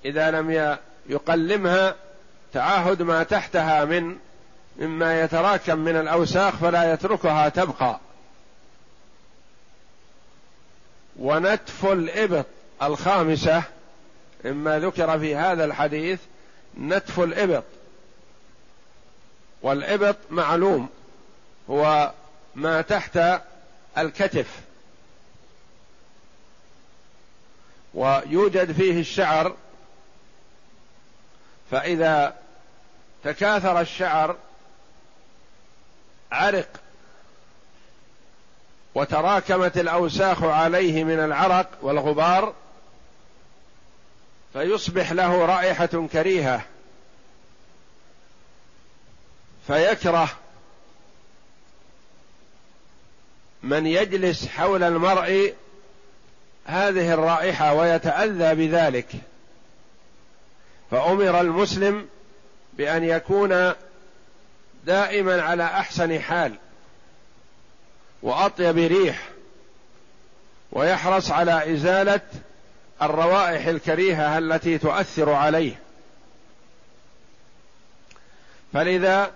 إذا 0.05 0.31
لم 0.31 0.76
يقلمها 1.07 1.94
تعاهد 2.53 3.03
ما 3.03 3.22
تحتها 3.22 3.85
من 3.85 4.16
مما 4.76 5.20
يتراكم 5.20 5.78
من 5.78 5.96
الأوساخ 5.96 6.56
فلا 6.56 6.92
يتركها 6.92 7.48
تبقى. 7.48 8.00
ونتف 11.18 11.85
الإبط 11.87 12.46
الخامسة 12.83 13.62
مما 14.44 14.78
ذكر 14.78 15.18
في 15.18 15.37
هذا 15.37 15.64
الحديث 15.64 16.20
نتف 16.80 17.20
الإبط. 17.20 17.64
والإبط 19.62 20.16
معلوم 20.30 20.88
هو 21.70 22.12
ما 22.54 22.83
تحت 22.83 23.18
الكتف. 23.98 24.61
ويوجد 27.94 28.72
فيه 28.72 29.00
الشعر 29.00 29.56
فإذا 31.70 32.37
تكاثر 33.24 33.80
الشعر 33.80 34.37
عرق 36.33 36.69
وتراكمت 38.95 39.79
الأوساخ 39.79 40.43
عليه 40.43 41.05
من 41.05 41.19
العرق 41.19 41.69
والغبار 41.83 42.55
فيصبح 44.53 45.12
له 45.12 45.47
رائحة 45.47 46.07
كريهة 46.12 46.64
فيكره 49.66 50.29
من 53.62 53.87
يجلس 53.87 54.47
حول 54.47 54.83
المرء 54.83 55.55
هذه 56.64 57.14
الرائحة 57.14 57.75
ويتأذى 57.75 58.55
بذلك. 58.55 59.07
فأمر 60.90 61.40
المسلم 61.40 62.09
بأن 62.73 63.05
يكون 63.05 63.73
دائما 64.87 65.43
على 65.43 65.64
أحسن 65.64 66.21
حال 66.21 66.55
وأطيب 68.23 68.79
ريح 68.79 69.29
ويحرص 70.73 71.31
على 71.31 71.75
إزالة 71.75 72.21
الروائح 73.03 73.66
الكريهة 73.66 74.38
التي 74.38 74.79
تؤثر 74.79 75.31
عليه. 75.33 75.79
فلذا 78.73 79.31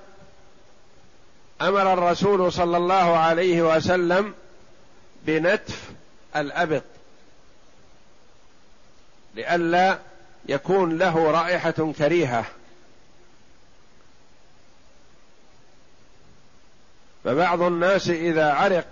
أمر 1.60 1.92
الرسول 1.92 2.52
صلى 2.52 2.76
الله 2.76 3.16
عليه 3.16 3.76
وسلم 3.76 4.34
بنتف 5.26 5.90
الأبط 6.36 6.82
لئلا 9.34 9.98
يكون 10.46 10.98
له 10.98 11.30
رائحة 11.30 11.92
كريهة. 11.98 12.44
فبعض 17.24 17.62
الناس 17.62 18.08
إذا 18.08 18.52
عرق 18.52 18.86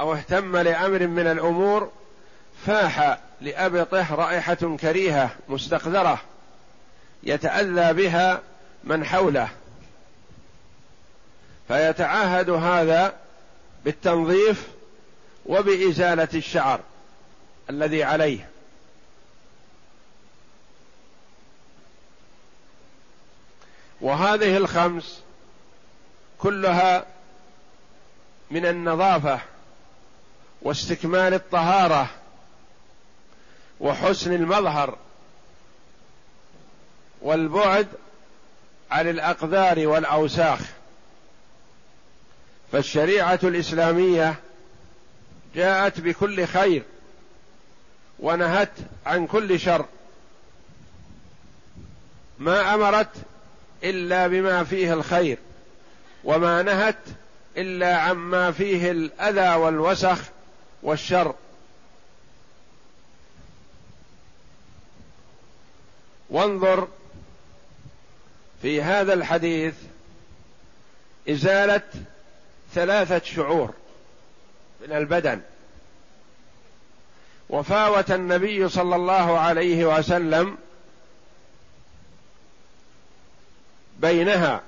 أو 0.00 0.14
اهتم 0.14 0.56
لأمر 0.56 1.06
من 1.06 1.26
الأمور 1.26 1.92
فاح 2.66 3.18
لابطه 3.40 4.14
رائحة 4.14 4.76
كريهة 4.80 5.30
مستقذرة 5.48 6.20
يتأذى 7.22 7.92
بها 7.92 8.40
من 8.84 9.04
حوله. 9.04 9.48
فيتعاهد 11.68 12.50
هذا 12.50 13.14
بالتنظيف 13.84 14.68
وبإزالة 15.46 16.28
الشعر 16.34 16.80
الذي 17.70 18.04
عليه. 18.04 18.48
وهذه 24.00 24.56
الخمس 24.56 25.22
كلها 26.42 27.06
من 28.50 28.66
النظافة 28.66 29.40
واستكمال 30.62 31.34
الطهارة 31.34 32.10
وحسن 33.80 34.32
المظهر 34.32 34.98
والبعد 37.22 37.88
عن 38.90 39.08
الأقدار 39.08 39.86
والأوساخ. 39.86 40.60
فالشريعة 42.72 43.40
الإسلامية 43.42 44.34
جاءت 45.54 46.00
بكل 46.00 46.46
خير 46.46 46.82
ونهت 48.18 48.72
عن 49.06 49.26
كل 49.26 49.60
شر. 49.60 49.84
ما 52.38 52.74
أمرت 52.74 53.10
إلا 53.84 54.26
بما 54.26 54.64
فيه 54.64 54.92
الخير. 54.92 55.38
وما 56.24 56.62
نهت 56.62 56.98
إلا 57.56 57.96
عما 57.96 58.52
فيه 58.52 58.90
الأذى 58.90 59.54
والوسخ 59.54 60.18
والشر. 60.82 61.34
وانظر 66.30 66.88
في 68.62 68.82
هذا 68.82 69.12
الحديث 69.12 69.74
إزالة 71.30 71.82
ثلاثة 72.74 73.24
شعور 73.24 73.74
من 74.80 74.92
البدن. 74.92 75.40
وفاوت 77.48 78.10
النبي 78.10 78.68
صلى 78.68 78.96
الله 78.96 79.38
عليه 79.38 79.98
وسلم 79.98 80.58
بينها 83.98 84.62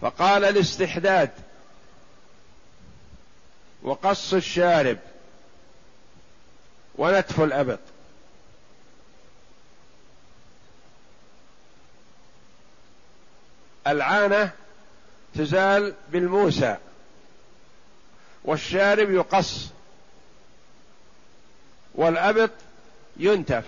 فقال 0.00 0.44
الاستحداد 0.44 1.30
وقص 3.82 4.34
الشارب 4.34 4.98
ونتف 6.94 7.40
الأبط. 7.40 7.78
العانة 13.86 14.52
تزال 15.34 15.94
بالموسى 16.12 16.76
والشارب 18.44 19.10
يقص 19.10 19.68
والأبط 21.94 22.50
ينتف. 23.16 23.64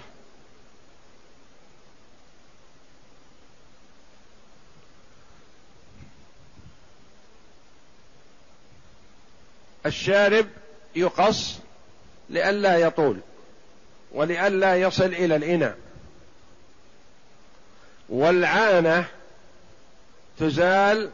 الشارب 9.87 10.47
يقص 10.97 11.59
لئلا 12.31 12.77
يطول 12.77 13.21
ولئلا 14.13 14.77
يصل 14.77 15.05
إلى 15.05 15.37
الإناء. 15.37 15.79
والعانة 18.09 19.05
تزال 20.39 21.11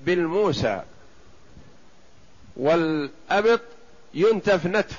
بالموسى. 0.00 0.82
والأبط 2.56 3.60
ينتف 4.14 4.66
نتف. 4.66 4.96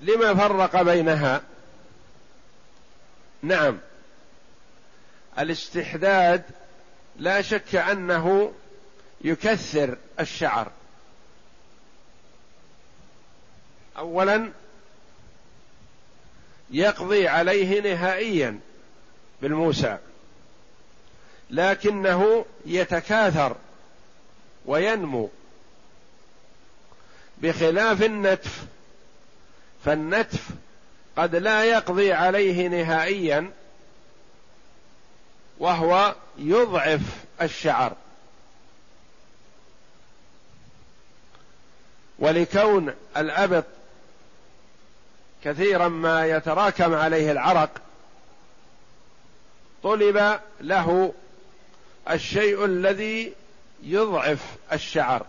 لما 0.00 0.34
فرق 0.34 0.82
بينها؟ 0.82 1.42
نعم. 3.42 3.78
الاستحداد 5.38 6.42
لا 7.16 7.42
شك 7.42 7.74
أنه 7.74 8.52
يكثر 9.20 9.96
الشعر. 10.20 10.70
اولا 13.96 14.52
يقضي 16.70 17.28
عليه 17.28 17.80
نهائيا 17.80 18.60
بالموسى 19.42 19.98
لكنه 21.50 22.44
يتكاثر 22.66 23.56
وينمو. 24.66 25.30
بخلاف 27.38 28.02
النتف 28.02 28.64
فالنتف 29.84 30.48
قد 31.16 31.36
لا 31.36 31.64
يقضي 31.64 32.12
عليه 32.12 32.68
نهائيا 32.68 33.50
وهو 35.58 36.14
يضعف 36.38 37.00
الشعر. 37.42 37.96
ولكون 42.20 42.94
الأبط 43.16 43.64
كثيرا 45.44 45.88
ما 45.88 46.26
يتراكم 46.26 46.94
عليه 46.94 47.32
العرق 47.32 47.70
طلب 49.82 50.40
له 50.60 51.14
الشيء 52.10 52.64
الذي 52.64 53.34
يضعف 53.82 54.38
الشعر 54.72 55.26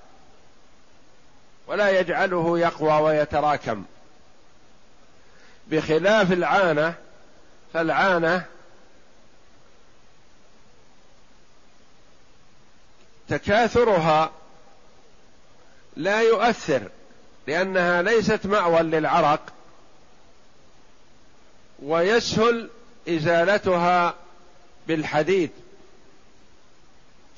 ولا 1.67 1.99
يجعله 1.99 2.59
يقوى 2.59 3.01
ويتراكم. 3.01 3.85
بخلاف 5.67 6.31
العانة 6.31 6.93
فالعانة 7.73 8.45
تكاثرها 13.29 14.31
لا 15.95 16.21
يؤثر 16.21 16.89
لأنها 17.47 18.01
ليست 18.01 18.45
مأوى 18.45 18.81
للعرق 18.81 19.53
ويسهل 21.83 22.69
إزالتها 23.09 24.15
بالحديد 24.87 25.49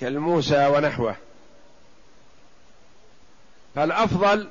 كالموسى 0.01 0.67
ونحوه. 0.67 1.15
فالأفضل 3.75 4.49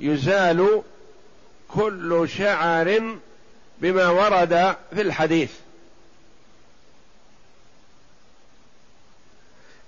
يزال 0.00 0.82
كل 1.68 2.28
شعر 2.28 3.18
بما 3.78 4.08
ورد 4.08 4.76
في 4.94 5.00
الحديث. 5.00 5.52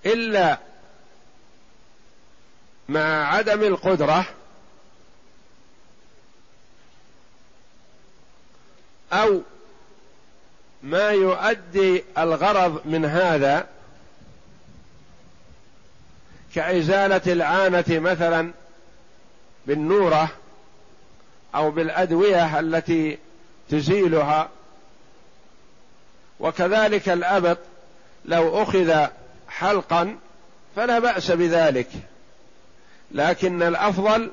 إلا 0.06 0.58
مع 2.92 3.34
عدم 3.34 3.62
القدرة 3.62 4.24
أو 9.12 9.40
ما 10.82 11.10
يؤدي 11.10 12.04
الغرض 12.18 12.80
من 12.84 13.04
هذا 13.04 13.66
كإزالة 16.54 17.32
العانة 17.32 17.84
مثلا 17.88 18.52
بالنورة 19.66 20.28
أو 21.54 21.70
بالأدوية 21.70 22.60
التي 22.60 23.18
تزيلها. 23.70 24.48
وكذلك 26.40 27.08
الأبط 27.08 27.58
لو 28.24 28.62
أخذ 28.62 29.06
حلقا 29.48 30.18
فلا 30.76 30.98
بأس 30.98 31.30
بذلك. 31.30 31.88
لكن 33.12 33.62
الأفضل 33.62 34.30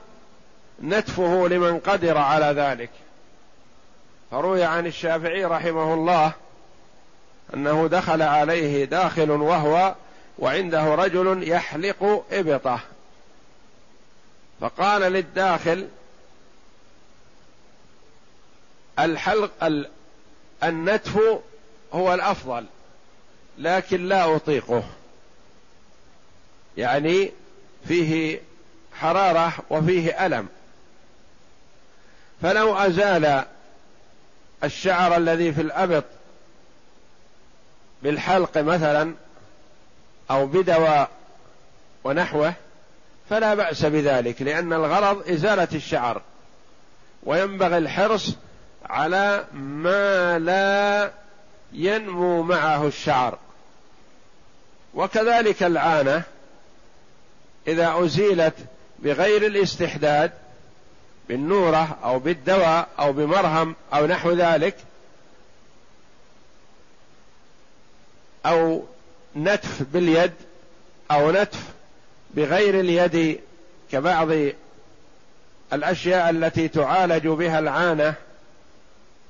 نتفه 0.84 1.48
لمن 1.48 1.80
قدر 1.80 2.18
على 2.18 2.46
ذلك. 2.46 2.90
فروي 4.32 4.64
عن 4.64 4.88
الشافعي 4.88 5.46
رحمه 5.46 5.94
الله 5.94 6.32
أنه 7.54 7.88
دخل 7.88 8.22
عليه 8.22 8.86
داخل 8.86 9.32
وهو 9.32 9.96
وعنده 10.40 10.96
رجل 10.96 11.50
يحلق 11.50 12.26
إبطه. 12.32 12.80
فقال 14.62 15.02
للداخل 15.02 15.88
الحلق 19.00 19.52
النتف 20.64 21.20
هو 21.94 22.14
الأفضل 22.14 22.66
لكن 23.58 24.08
لا 24.08 24.36
أطيقه. 24.36 24.84
يعني 26.78 27.32
فيه 27.88 28.40
حرارة 29.02 29.54
وفيه 29.70 30.26
ألم. 30.26 30.48
فلو 32.42 32.78
أزال 32.78 33.44
الشعر 34.64 35.18
الذي 35.18 35.54
في 35.54 35.62
الأبط 35.62 36.04
بالحلق 38.04 38.58
مثلا 38.58 39.14
أو 40.32 40.46
بدواء 40.46 41.10
ونحوه 42.04 42.54
فلا 43.30 43.54
بأس 43.54 43.86
بذلك 43.86 44.42
لأن 44.42 44.74
الغرض 44.74 45.30
إزالة 45.30 45.68
الشعر 45.74 46.22
وينبغي 47.24 47.78
الحرص 47.78 48.36
على 48.86 49.46
ما 49.54 50.40
لا 50.40 51.12
ينمو 51.74 52.44
معه 52.44 52.88
الشعر. 52.88 53.38
وكذلك 54.94 55.64
العانة 55.64 56.24
إذا 57.68 57.96
أزيلت 57.98 58.56
بغير 59.04 59.46
الاستحداد 59.46 60.32
بالنورة 61.30 61.98
أو 62.04 62.20
بالدواء 62.20 62.88
أو 63.00 63.14
بمرهم 63.14 63.76
أو 63.94 64.06
نحو 64.06 64.32
ذلك 64.32 64.76
أو 68.46 68.84
نتف 69.36 69.84
باليد 69.84 70.34
أو 71.12 71.32
نتف 71.32 71.64
بغير 72.36 72.80
اليد 72.80 73.40
كبعض 73.92 74.28
الأشياء 75.74 76.30
التي 76.30 76.68
تعالج 76.68 77.28
بها 77.28 77.60
العانة 77.60 78.14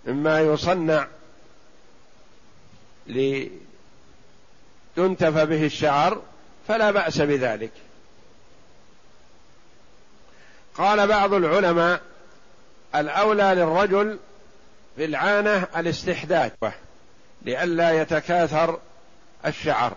مما 0.08 0.42
يصنع 0.42 1.08
لتنتف 3.08 3.60
به 5.38 5.66
الشعر 5.66 6.22
فلا 6.68 6.92
بأس 6.92 7.22
بذلك. 7.22 7.72
قال 10.80 11.08
بعض 11.08 11.34
العلماء 11.34 12.02
الأولى 12.96 13.54
للرجل 13.56 14.20
في 14.96 15.06
العانة 15.06 15.68
الاستحداث 15.78 16.54
لئلا 17.42 18.02
يتكاثر 18.02 18.80
الشعر. 19.46 19.96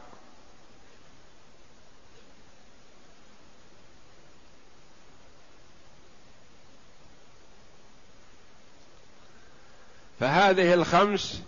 فهذه 10.21 10.75
الخمس 10.75 11.43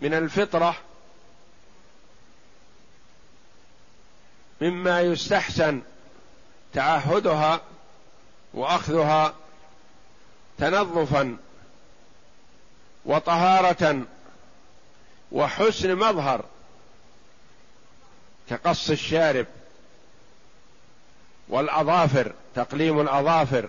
من 0.00 0.14
الفطرة 0.14 0.76
مما 4.60 5.00
يستحسن 5.00 5.82
تعهدها 6.72 7.60
وأخذها 8.54 9.34
تنظفا 10.58 11.36
وطهاره 13.04 14.02
وحسن 15.32 15.94
مظهر 15.94 16.44
كقص 18.50 18.90
الشارب 18.90 19.46
والأظافر 21.48 22.32
تقليم 22.54 23.00
الأظافر. 23.00 23.68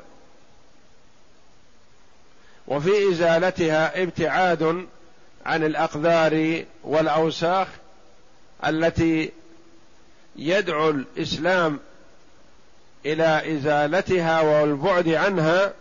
وفي 2.67 3.09
إزالتها 3.09 4.03
ابتعاد 4.03 4.87
عن 5.45 5.63
الأقذار 5.63 6.65
والأوساخ 6.83 7.67
التي 8.67 9.31
يدعو 10.35 10.89
الإسلام 10.89 11.79
إلى 13.05 13.57
إزالتها 13.57 14.41
والبعد 14.41 15.09
عنها 15.09 15.73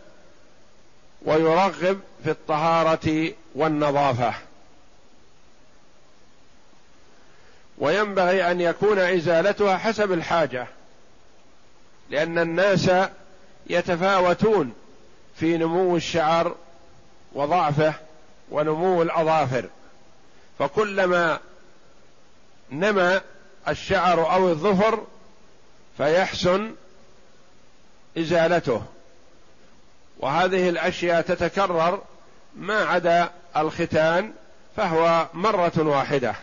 ويرغب 1.22 2.00
في 2.24 2.30
الطهارة 2.30 3.32
والنظافة. 3.54 4.34
وينبغي 7.78 8.50
أن 8.50 8.60
يكون 8.60 8.98
إزالتها 8.98 9.76
حسب 9.76 10.12
الحاجة 10.12 10.66
لأن 12.10 12.38
الناس 12.38 12.90
يتفاوتون 13.66 14.72
في 15.36 15.58
نمو 15.58 15.96
الشعر 15.96 16.54
وضعفه 17.32 17.94
ونمو 18.50 19.02
الأظافر. 19.02 19.64
فكلما 20.58 21.38
نما 22.70 23.20
الشعر 23.68 24.32
أو 24.32 24.48
الظفر 24.48 25.04
فيحسن 25.96 26.74
إزالته. 28.18 28.82
وهذه 30.18 30.68
الأشياء 30.68 31.20
تتكرر 31.20 32.02
ما 32.56 32.84
عدا 32.84 33.30
الختان 33.56 34.32
فهو 34.76 35.26
مرة 35.34 35.72
واحدة. 35.78 36.34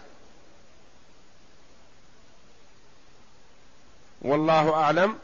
والله 4.22 4.74
أعلم 4.74 5.16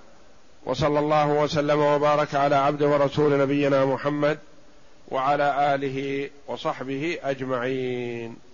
وصلى 0.65 0.99
الله 0.99 1.27
وسلم 1.27 1.79
وبارك 1.79 2.35
على 2.35 2.55
عبده 2.55 2.87
ورسول 2.87 3.39
نبينا 3.39 3.85
محمد 3.85 4.39
وعلى 5.09 5.75
آله 5.75 6.29
وصحبه 6.47 7.19
أجمعين. 7.23 8.44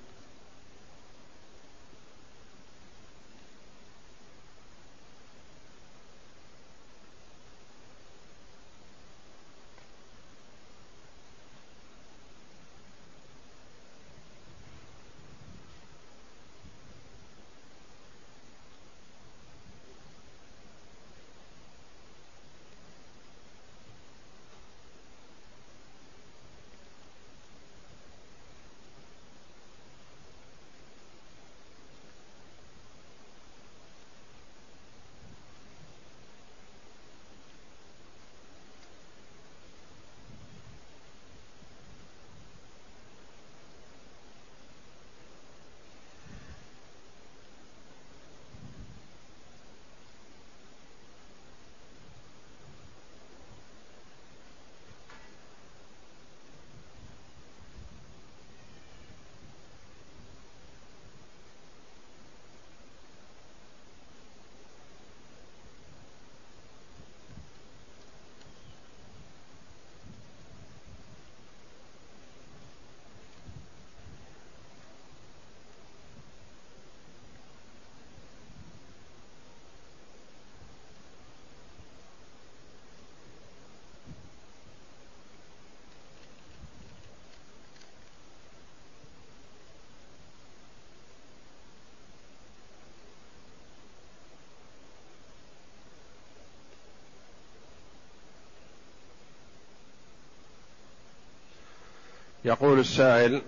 يقول 102.45 102.79
السائل 102.79 103.41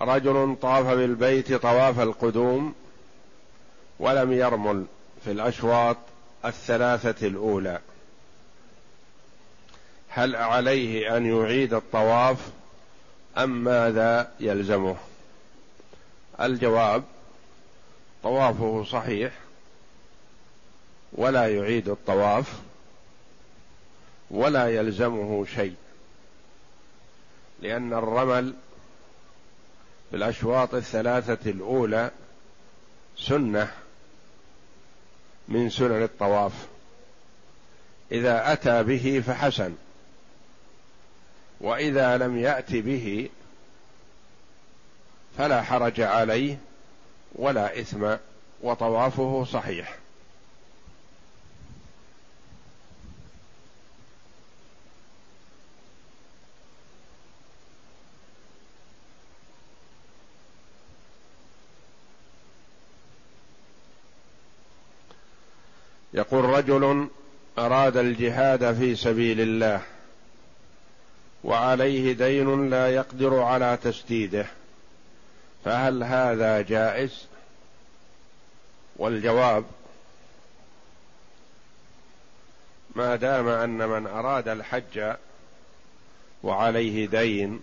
رجل 0.00 0.56
طاف 0.62 0.86
بالبيت 0.86 1.54
طواف 1.54 2.00
القدوم 2.00 2.74
ولم 3.98 4.32
يرمل 4.32 4.84
في 5.24 5.30
الأشواط 5.30 5.96
الثلاثة 6.44 7.26
الأولى. 7.26 7.80
هل 10.08 10.36
عليه 10.36 11.16
أن 11.16 11.26
يعيد 11.26 11.74
الطواف 11.74 12.48
أم 13.38 13.64
ماذا 13.64 14.32
يلزمه؟ 14.40 14.96
الجواب 16.40 17.04
طوافه 18.22 18.84
صحيح 18.84 19.32
ولا 21.12 21.46
يعيد 21.56 21.88
الطواف 21.88 22.60
ولا 24.30 24.68
يلزمه 24.68 25.44
شيء. 25.54 25.74
لأن 27.62 27.92
الرمل 27.92 28.54
في 30.10 30.16
الاشواط 30.16 30.74
الثلاثة 30.74 31.50
الأولى 31.50 32.10
سنة 33.18 33.72
من 35.48 35.70
سنن 35.70 36.02
الطواف. 36.02 36.52
إذا 38.12 38.52
أتى 38.52 38.82
به 38.82 39.22
فحسن 39.26 39.74
وإذا 41.60 42.16
لم 42.16 42.38
يأت 42.38 42.72
به 42.72 43.28
فلا 45.38 45.62
حرج 45.62 46.00
عليه 46.00 46.58
ولا 47.34 47.80
إثم 47.80 48.14
وطوافه 48.62 49.44
صحيح. 49.52 50.01
يقول 66.14 66.44
رجل 66.44 67.08
أراد 67.58 67.96
الجهاد 67.96 68.74
في 68.74 68.96
سبيل 68.96 69.40
الله 69.40 69.82
وعليه 71.44 72.12
دين 72.12 72.70
لا 72.70 72.88
يقدر 72.94 73.40
على 73.40 73.78
تسديده 73.82 74.46
فهل 75.64 76.02
هذا 76.02 76.60
جائز؟ 76.60 77.26
والجواب 78.96 79.64
ما 82.96 83.16
دام 83.16 83.48
أن 83.48 83.88
من 83.88 84.06
أراد 84.06 84.48
الحج 84.48 85.14
وعليه 86.42 87.06
دين 87.06 87.60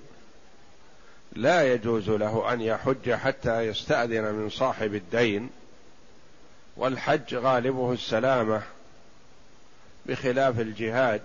لا 1.34 1.74
يجوز 1.74 2.10
له 2.10 2.54
أن 2.54 2.62
يحج 2.62 3.12
حتى 3.14 3.62
يستأذن 3.62 4.34
من 4.34 4.50
صاحب 4.50 4.95
الدين 4.95 5.50
والحج 6.80 7.36
غالبه 7.36 7.94
السلامة 7.94 8.62
بخلاف 10.06 10.60
الجهاد 10.60 11.22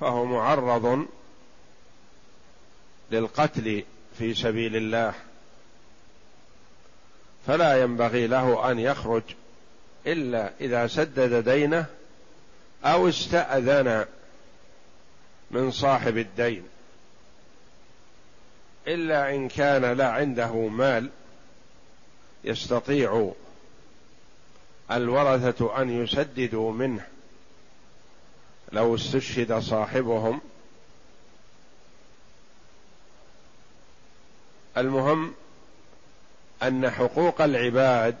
فهو 0.00 0.24
معرض 0.24 1.06
للقتل 3.10 3.84
في 4.18 4.34
سبيل 4.34 4.76
الله. 4.76 5.14
فلا 7.46 7.82
ينبغي 7.82 8.26
له 8.26 8.70
أن 8.70 8.78
يخرج 8.78 9.22
إلا 10.06 10.50
إذا 10.60 10.86
سدد 10.86 11.48
دينه 11.48 11.86
أو 12.84 13.08
استأذن 13.08 14.06
من 15.50 15.70
صاحب 15.70 16.18
الدين. 16.18 16.68
إلا 18.86 19.34
إن 19.34 19.48
كان 19.48 19.92
لا 19.92 20.08
عنده 20.08 20.52
مال 20.54 21.10
يستطيع 22.44 23.32
الورثة 24.90 25.82
أن 25.82 26.02
يسددوا 26.02 26.72
منه. 26.72 27.06
لو 28.72 28.94
استشهد 28.94 29.58
صاحبهم. 29.58 30.40
المهم 34.76 35.34
أن 36.62 36.90
حقوق 36.90 37.40
العباد 37.40 38.16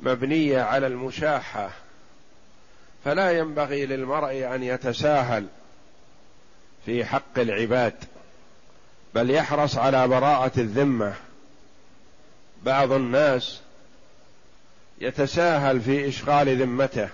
مبنية 0.00 0.62
على 0.62 0.86
المشاحة. 0.86 1.70
فلا 3.04 3.38
ينبغي 3.38 3.86
للمرء 3.86 4.54
أن 4.54 4.62
يتساهل 4.62 5.46
في 6.86 7.04
حق 7.04 7.38
العباد 7.38 7.94
بل 9.14 9.30
يحرص 9.30 9.76
على 9.76 10.08
براءة 10.08 10.60
الذمة. 10.60 11.14
بعض 12.62 12.92
الناس 12.92 13.60
يتساهل 15.00 15.80
في 15.80 16.08
إشغال 16.08 16.62
ذمته 16.62 17.08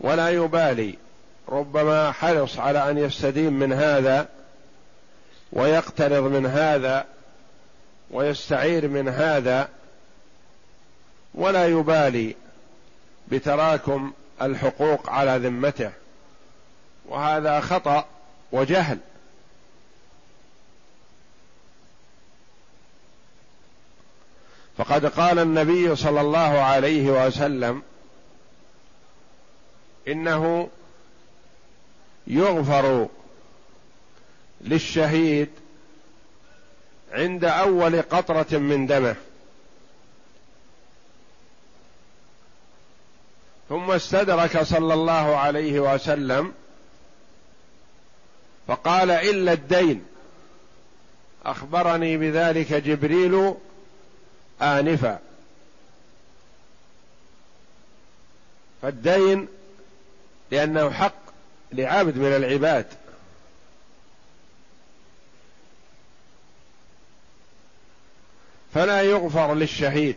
ولا 0.00 0.30
يبالي 0.30 0.94
ربما 1.48 2.12
حرص 2.12 2.58
على 2.58 2.90
أن 2.90 2.98
يستدين 2.98 3.52
من 3.52 3.72
هذا 3.72 4.28
ويقترض 5.52 6.22
من 6.22 6.46
هذا 6.46 7.04
ويستعير 8.10 8.88
من 8.88 9.08
هذا 9.08 9.68
ولا 11.34 11.66
يبالي 11.66 12.34
بتراكم 13.28 14.12
الحقوق 14.42 15.10
على 15.10 15.36
ذمته. 15.36 15.90
وهذا 17.08 17.60
خطأ 17.60 18.04
وجهل. 18.52 18.98
فقد 24.78 25.06
قال 25.06 25.38
النبي 25.38 25.96
صلى 25.96 26.20
الله 26.20 26.38
عليه 26.38 27.26
وسلم 27.26 27.82
إنه 30.08 30.68
يغفر 32.26 33.08
للشهيد 34.60 35.48
عند 37.12 37.44
أول 37.44 38.02
قطرة 38.02 38.58
من 38.58 38.86
دمه. 38.86 39.16
ثم 43.68 43.90
استدرك 43.90 44.62
صلى 44.62 44.94
الله 44.94 45.36
عليه 45.36 45.80
وسلم 45.80 46.52
فقال 48.68 49.10
إلا 49.10 49.52
الدين. 49.52 50.04
أخبرني 51.44 52.16
بذلك 52.16 52.72
جبريل 52.72 53.54
آنفا. 54.62 55.18
فالدين 58.82 59.48
لأنه 60.50 60.90
حق 60.90 61.14
لعبد 61.72 62.16
من 62.16 62.36
العباد. 62.36 62.86
فلا 68.74 69.02
يغفر 69.02 69.54
للشهيد. 69.54 70.16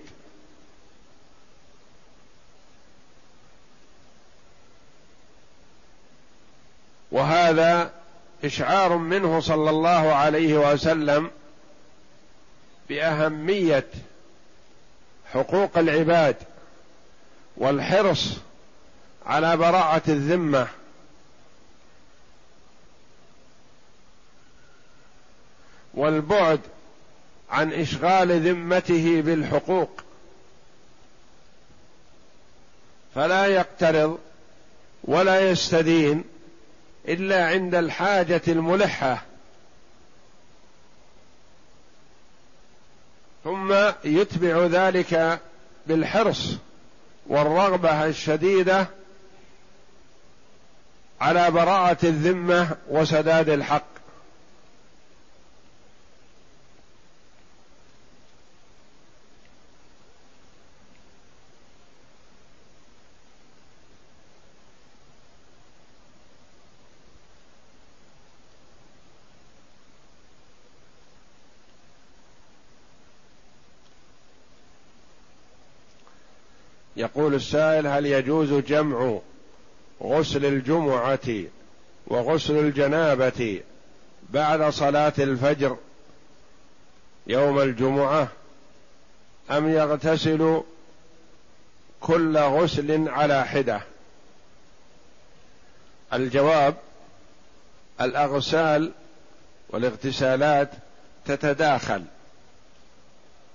وهذا 7.11 7.91
إشعار 8.43 8.97
منه 8.97 9.39
صلى 9.39 9.69
الله 9.69 10.13
عليه 10.13 10.71
وسلم 10.71 11.31
بأهمية 12.89 13.85
حقوق 15.34 15.77
العباد 15.77 16.36
والحرص 17.57 18.38
على 19.25 19.57
براءة 19.57 20.01
الذمة. 20.07 20.67
والبعد 25.93 26.59
عن 27.49 27.73
إشغال 27.73 28.47
ذمته 28.47 29.21
بالحقوق. 29.21 30.01
فلا 33.15 33.45
يقترض 33.45 34.19
ولا 35.03 35.49
يستدين 35.51 36.23
إلا 37.07 37.47
عند 37.47 37.75
الحاجة 37.75 38.41
الملحة. 38.47 39.28
ثم 43.50 43.74
يتبع 44.04 44.66
ذلك 44.66 45.39
بالحرص 45.88 46.56
والرغبة 47.28 48.06
الشديدة 48.06 48.88
على 51.22 51.52
براءة 51.52 51.97
الذمة 52.04 52.78
وسداد 52.89 53.50
الحق. 53.50 53.99
يقول 77.00 77.36
السائل 77.36 77.88
هل 77.88 78.06
يجوز 78.06 78.54
جمع 78.54 79.20
غسل 80.02 80.45
الجمعة 80.45 81.43
وغسل 82.08 82.58
الجنابة 82.58 83.62
بعد 84.30 84.70
صلاة 84.70 85.14
الفجر 85.20 85.78
يوم 87.28 87.60
الجمعة 87.60 88.28
أم 89.52 89.70
يغتسل 89.70 90.62
كل 92.02 92.38
غسل 92.38 93.10
على 93.10 93.45
حدة؟ 93.45 93.82
الجواب 96.14 96.76
الأغسال 98.02 98.91
والاغتسالات 99.70 100.70
تتداخل 101.26 102.04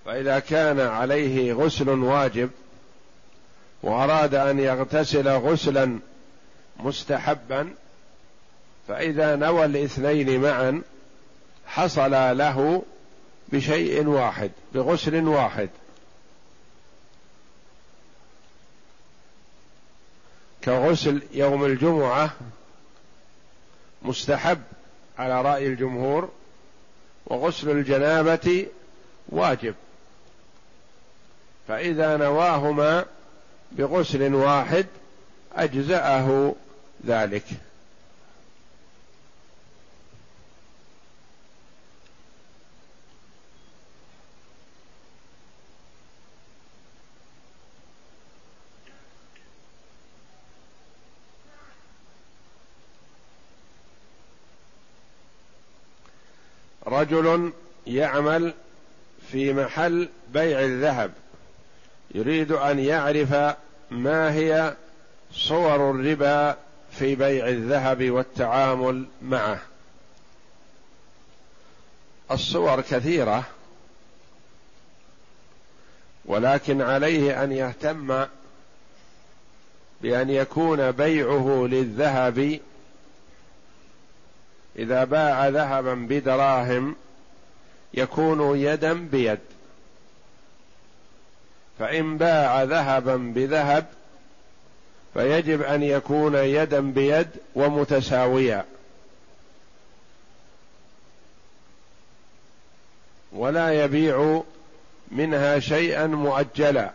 فإذا 0.07 0.39
كان 0.39 0.81
عليه 0.81 1.53
غسل 1.53 1.89
واجب 1.89 2.51
وأراد 3.85 4.35
أن 4.35 4.59
يغتسل 4.59 5.29
غسلا 5.29 5.99
مستحبا 6.81 7.75
فإذا 8.89 9.37
نوى 9.37 9.65
الاثنين 9.65 10.41
معا 10.41 10.83
حصل 11.67 12.11
له 12.11 12.83
بشيء 13.49 14.07
واحد 14.07 14.51
بغسل 14.75 15.29
واحد. 15.29 15.69
كغسل 20.65 21.23
يوم 21.33 21.65
الجمعة 21.65 22.31
مستحب 24.03 24.63
على 25.19 25.43
رأي 25.43 25.67
الجمهور 25.67 26.29
وغسل 27.27 27.71
الجنابة 27.71 28.67
واجب. 29.29 29.75
فإذا 31.69 32.17
نواهما 32.17 33.05
بغسل 33.79 34.35
واحد 34.35 34.87
أجزأه 35.53 36.55
ذلك. 37.07 37.45
رجل 56.87 57.53
يعمل 57.87 58.55
في 59.33 59.53
محل 59.53 60.09
بيع 60.33 60.61
الذهب 60.61 61.13
يريد 62.15 62.53
أن 62.53 62.79
يعرف 62.79 63.57
ما 63.95 64.33
هي 64.33 64.77
صور 65.33 65.91
الربا 65.91 66.57
في 66.91 67.15
بيع 67.15 67.49
الذهب 67.49 68.11
والتعامل 68.11 69.07
معه؟ 69.23 69.61
الصور 72.31 72.81
كثيرة 72.81 73.45
ولكن 76.25 76.83
عليه 76.83 77.45
أن 77.45 77.53
يهتم 77.53 78.27
بأن 80.03 80.31
يكون 80.31 80.91
بيعه 80.91 81.67
للذهب 81.71 82.61
إذا 84.77 85.05
باع 85.05 85.49
ذهبا 85.49 85.95
بدراهم 85.95 86.97
يكون 87.95 88.59
يدا 88.59 88.93
بيد. 88.93 89.39
فإن 91.79 92.17
باع 92.17 92.63
ذهبا 92.63 93.17
بذهب 93.17 93.87
فيجب 95.15 95.63
أن 95.63 95.83
يكون 95.83 96.35
يدا 96.35 96.81
بيد 96.81 97.29
ومتساويا. 97.55 98.65
ولا 103.33 103.85
يبيع 103.85 104.43
منها 105.11 105.59
شيئا 105.59 106.07
مؤجلا. 106.07 106.91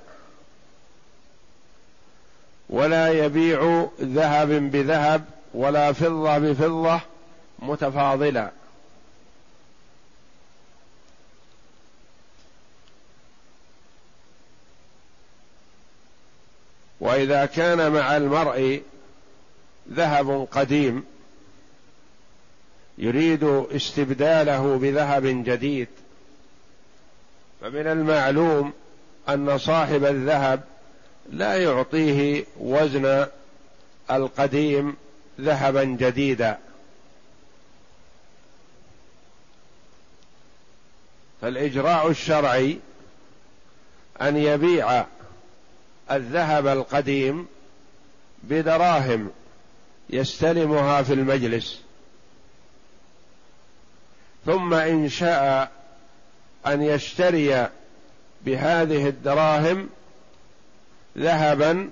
ولا 2.69 3.09
يبيع 3.25 3.87
ذهب 4.01 4.49
بذهب 4.49 5.25
ولا 5.53 5.93
فضة 5.93 6.37
بفضة 6.37 6.99
متفاضلا. 7.59 8.51
وإذا 16.99 17.45
كان 17.45 17.91
مع 17.91 18.17
المرء 18.17 18.81
ذهب 19.91 20.47
قديم 20.51 21.05
يريد 22.97 23.43
استبداله 23.71 24.77
بذهب 24.77 25.25
جديد 25.25 25.87
فمن 27.61 27.87
المعلوم 27.87 28.73
أن 29.29 29.57
صاحب 29.57 30.05
الذهب 30.05 30.63
لا 31.31 31.57
يعطيه 31.57 32.45
وزن 32.59 33.27
القديم 34.11 34.95
ذهبا 35.41 35.83
جديدا. 35.83 36.57
فالإجراء 41.41 42.09
الشرعي 42.09 42.79
أن 44.21 44.37
يبيع 44.37 45.05
الذهب 46.11 46.67
القديم 46.67 47.47
بدراهم 48.43 49.29
يستلمها 50.09 51.03
في 51.03 51.13
المجلس. 51.13 51.81
ثم 54.45 54.73
إن 54.73 55.09
شاء 55.09 55.71
أن 56.67 56.81
يشتري 56.81 57.67
بهذه 58.45 59.07
الدراهم 59.07 59.89
ذهبا 61.17 61.89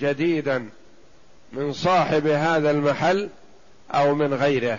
جديدا 0.00 0.68
من 1.52 1.72
صاحب 1.72 2.26
هذا 2.26 2.70
المحل 2.70 3.28
أو 3.90 4.14
من 4.14 4.34
غيره. 4.34 4.78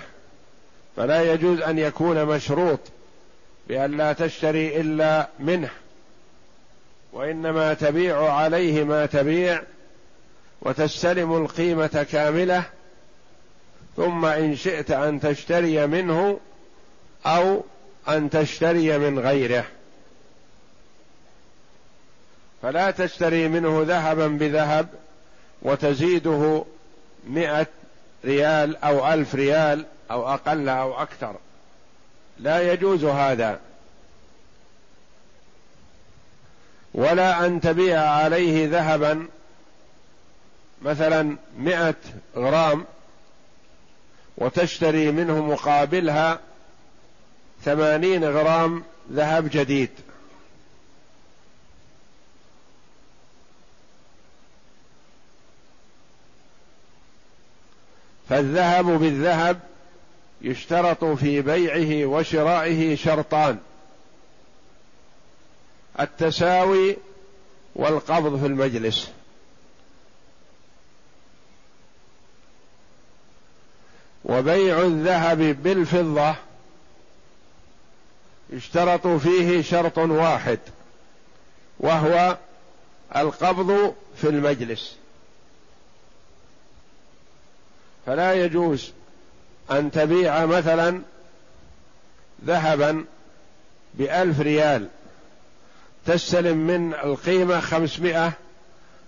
فلا 0.96 1.34
يجوز 1.34 1.62
أن 1.62 1.80
يكون 1.80 2.26
مشروط 2.26 2.80
بأن 3.68 3.98
لا 3.98 4.14
تشتري 4.14 4.82
إلا 4.82 5.28
منه. 5.40 5.70
وإنما 7.16 7.74
تبيع 7.74 8.32
عليه 8.32 8.84
ما 8.84 9.06
تبيع 9.06 9.62
وتستلم 10.62 11.38
القيمة 11.38 12.06
كاملة 12.12 12.64
ثم 13.98 14.26
إن 14.26 14.56
شئت 14.56 14.92
أن 14.92 15.20
تشتري 15.20 15.88
منه 15.88 16.40
أو 17.26 17.64
أن 18.10 18.30
تشتري 18.30 18.98
من 18.98 19.20
غيره. 19.20 19.66
فلا 22.62 22.92
تشتري 22.92 23.48
منه 23.48 23.84
ذهبا 23.88 24.28
بذهب 24.28 24.88
وتزيده 25.62 26.66
مئة 27.28 27.68
ريال 28.26 28.78
أو 28.78 29.14
ألف 29.14 29.36
ريال 29.36 29.86
أو 30.12 30.34
أقل 30.34 30.70
أو 30.70 31.02
أكثر. 31.02 31.36
لا 32.40 32.74
يجوز 32.74 33.04
هذا. 33.04 33.60
ولا 36.96 37.46
أن 37.46 37.62
تبيع 37.62 38.02
عليه 38.02 38.70
ذهبا 38.70 39.28
مثلا 40.82 41.38
مئة 41.60 41.96
غرام 42.36 42.86
وتشتري 44.38 45.12
منه 45.12 45.46
مقابلها 45.46 46.40
ثمانين 47.64 48.24
غرام 48.24 48.84
ذهب 49.12 49.50
جديد. 49.52 49.90
فالذهب 58.30 58.86
بالذهب 58.86 59.60
يشترط 60.42 61.04
في 61.06 61.42
بيعه 61.42 62.06
وشرائه 62.06 62.96
شرطان. 62.96 63.60
التساوي 66.00 66.98
والقبض 67.76 68.40
في 68.40 68.46
المجلس. 68.46 69.10
وبيع 74.26 74.82
الذهب 74.82 75.64
بالفضة 75.64 76.36
يشترط 78.50 79.08
فيه 79.08 79.62
شرط 79.62 79.98
واحد 79.98 80.60
وهو 81.80 82.38
القبض 83.16 83.96
في 84.18 84.30
المجلس. 84.30 84.96
فلا 88.06 88.34
يجوز 88.34 88.92
أن 89.72 89.92
تبيع 89.92 90.46
مثلا 90.46 91.02
ذهبا 92.46 93.06
بألف 93.94 94.40
ريال 94.40 94.90
تستلم 96.06 96.58
من 96.58 96.94
القيمة 96.94 97.60
خمسمائة 97.60 98.32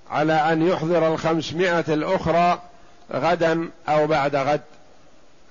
على 0.10 0.34
أن 0.34 0.68
يحضر 0.68 1.14
الخمسمائة 1.14 1.86
الأخرى 1.93 2.62
غدا 3.14 3.70
أو 3.89 4.08
بعد 4.08 4.36
غد. 4.36 4.62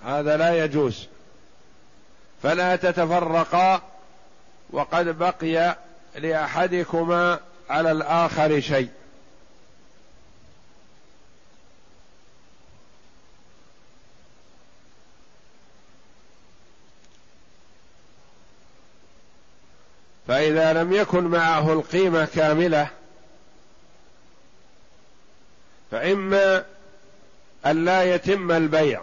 هذا 0.04 0.36
لا 0.36 0.64
يجوز. 0.64 1.06
فلا 2.42 2.76
تتفرقا 2.76 3.82
وقد 4.70 5.18
بقي 5.18 5.76
لأحدكما 6.16 7.38
على 7.70 7.92
الآخر 7.92 8.60
شيء. 8.60 8.88
فإذا 20.28 20.72
لم 20.72 20.92
يكن 20.92 21.24
معه 21.24 21.72
القيمة 21.72 22.24
كاملة 22.24 22.90
فإما 25.90 26.64
أن 27.66 27.84
لا 27.84 28.14
يتم 28.14 28.52
البيع 28.52 29.02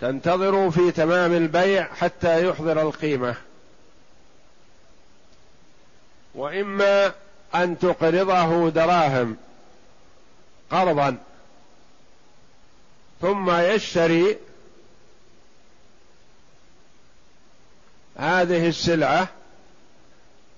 تنتظر 0.00 0.70
في 0.70 0.92
تمام 0.92 1.32
البيع 1.32 1.94
حتى 1.94 2.48
يحضر 2.48 2.82
القيمة. 2.82 3.34
وإما 6.34 7.12
أن 7.54 7.78
تقرضه 7.78 8.70
دراهم 8.70 9.36
قرضا 10.70 11.16
ثم 13.20 13.50
يشتري 13.50 14.36
هذه 18.16 18.68
السلعة 18.68 19.28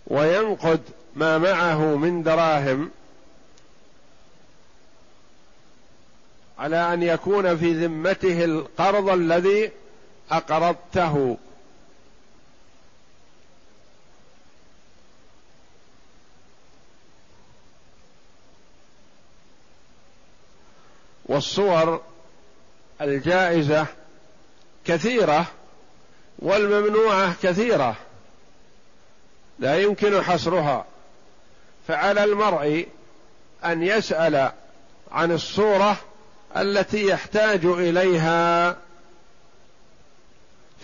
وينقد 0.06 0.80
ما 1.16 1.38
معه 1.38 1.96
من 1.96 2.22
دراهم 2.22 2.90
على 6.58 6.94
أن 6.94 7.02
يكون 7.02 7.56
في 7.56 7.86
ذمته 7.86 8.44
القرض 8.44 9.08
الذي 9.08 9.70
أقرضته. 10.30 11.38
والصور 21.26 22.02
الجائزة 23.00 23.86
كثيرة 24.84 25.46
والممنوعة 26.38 27.34
كثيرة. 27.42 27.96
لا 29.58 29.78
يمكن 29.78 30.22
حصرها. 30.22 30.84
فعلى 31.88 32.24
المرء 32.24 32.86
أن 33.64 33.82
يسأل 33.82 34.52
عن 35.12 35.32
الصورة 35.32 35.96
التي 36.56 37.06
يحتاج 37.06 37.64
إليها 37.64 38.76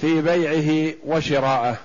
في 0.01 0.23
بيعه 0.23 0.95
وشراءه. 1.07 1.77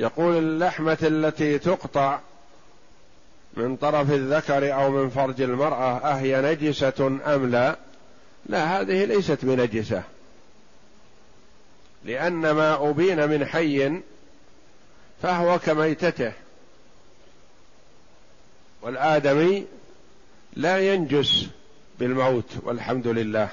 يقول 0.00 0.38
اللحمة 0.38 0.98
التي 1.02 1.58
تقطع 1.58 2.20
من 3.56 3.76
طرف 3.76 4.10
الذكر 4.10 4.74
أو 4.74 4.90
من 4.90 5.10
فرج 5.10 5.42
المرأة 5.42 5.98
أهي 5.98 6.42
نجسة 6.42 7.20
أم 7.26 7.50
لا؟ 7.50 7.76
لا 8.46 8.80
هذه 8.80 9.04
ليست 9.04 9.44
بنجسة. 9.44 10.02
لأن 12.04 12.50
ما 12.50 12.90
أبين 12.90 13.28
من 13.28 13.46
حي 13.46 14.00
فهو 15.22 15.58
كميتته. 15.58 16.32
والآدمي 18.82 19.66
لا 20.56 20.94
ينجس 20.94 21.46
بالموت 21.98 22.52
والحمد 22.62 23.06
لله. 23.06 23.48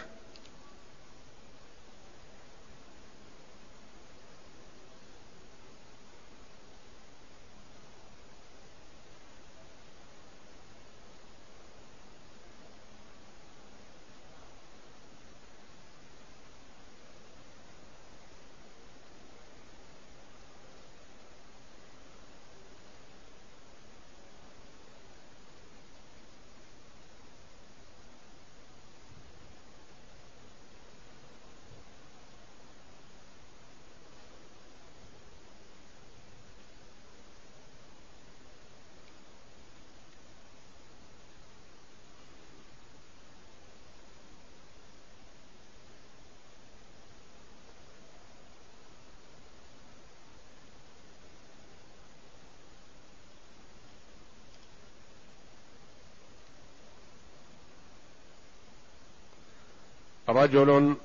رجل 60.43 60.95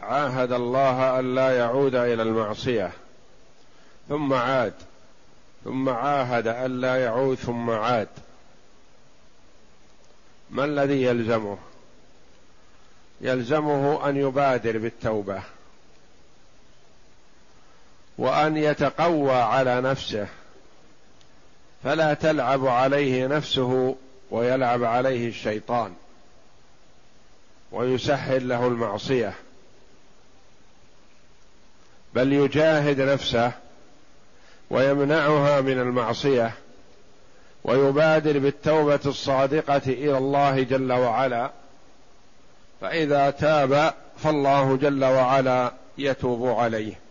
عاهد 0.00 0.52
الله 0.52 1.20
الا 1.20 1.56
يعود 1.56 1.94
إلى 1.94 2.22
المعصية 2.22 2.92
ثم 4.08 4.32
عاد 4.32 4.74
ثم 5.64 5.88
عاهد 5.88 6.46
الا 6.46 6.96
يعود 6.96 7.36
ثم 7.36 7.70
عاد. 7.70 8.08
ما 10.50 10.64
الذي 10.64 11.02
يلزمه؟ 11.02 11.58
يلزمه 13.20 14.08
أن 14.08 14.16
يبادر 14.16 14.78
بالتوبة 14.78 15.42
وأن 18.18 18.56
يتقوى 18.56 19.32
على 19.32 19.80
نفسه 19.80 20.28
فلا 21.84 22.14
تلعب 22.14 22.66
عليه 22.66 23.26
نفسه 23.26 23.96
ويلعب 24.30 24.84
عليه 24.84 25.28
الشيطان. 25.28 25.94
ويسهل 27.72 28.48
له 28.48 28.66
المعصية. 28.66 29.34
بل 32.14 32.32
يجاهد 32.32 33.00
نفسه 33.00 33.52
ويمنعها 34.70 35.60
من 35.60 35.80
المعصية 35.80 36.52
ويبادر 37.64 38.38
بالتوبة 38.38 39.00
الصادقة 39.06 39.82
إلى 39.86 40.18
الله 40.18 40.62
جل 40.62 40.92
وعلا. 40.92 41.50
فإذا 42.80 43.30
تاب 43.30 43.94
فالله 44.18 44.76
جل 44.76 45.04
وعلا 45.04 45.72
يتوب 45.98 46.58
عليه. 46.58 47.09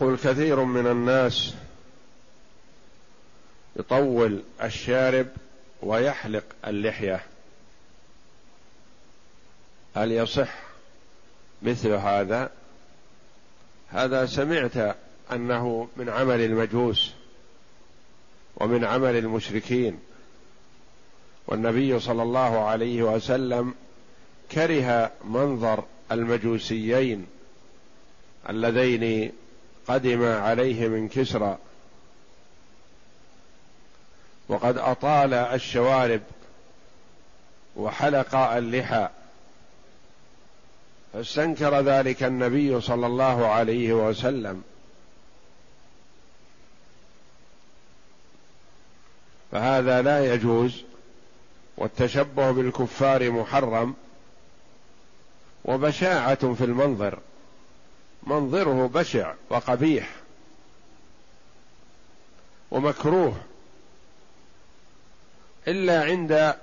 يقول 0.00 0.16
كثير 0.16 0.64
من 0.64 0.86
الناس 0.86 1.54
يطول 3.76 4.42
الشارب 4.62 5.26
ويحلق 5.82 6.44
اللحية. 6.66 7.22
هل 9.94 10.12
يصح 10.12 10.54
مثل 11.62 11.92
هذا؟ 11.92 12.50
هذا 13.88 14.26
سمعت 14.26 14.96
أنه 15.32 15.88
من 15.96 16.08
عمل 16.08 16.40
المجوس 16.40 17.10
ومن 18.56 18.84
عمل 18.84 19.16
المشركين. 19.16 19.98
والنبي 21.46 22.00
صلى 22.00 22.22
الله 22.22 22.64
عليه 22.64 23.02
وسلم 23.02 23.74
كره 24.52 25.12
منظر 25.24 25.84
المجوسيين 26.12 27.26
اللذين 28.48 29.32
قدم 29.88 30.24
عليه 30.24 30.88
من 30.88 31.08
كسرى. 31.08 31.58
وقد 34.48 34.78
أطال 34.78 35.34
الشوارب 35.34 36.20
وحلق 37.76 38.34
اللحى. 38.34 39.08
فاستنكر 41.12 41.80
ذلك 41.80 42.22
النبي 42.22 42.80
صلى 42.80 43.06
الله 43.06 43.46
عليه 43.46 43.92
وسلم. 43.92 44.64
فهذا 49.52 50.02
لا 50.02 50.34
يجوز 50.34 50.82
والتشبه 51.76 52.50
بالكفار 52.50 53.30
محرم 53.30 53.94
وبشاعة 55.64 56.54
في 56.54 56.64
المنظر. 56.64 57.18
منظره 58.26 58.86
بشع 58.86 59.34
وقبيح 59.50 60.10
ومكروه 62.70 63.36
إلا 65.68 66.04
عند 66.04 66.54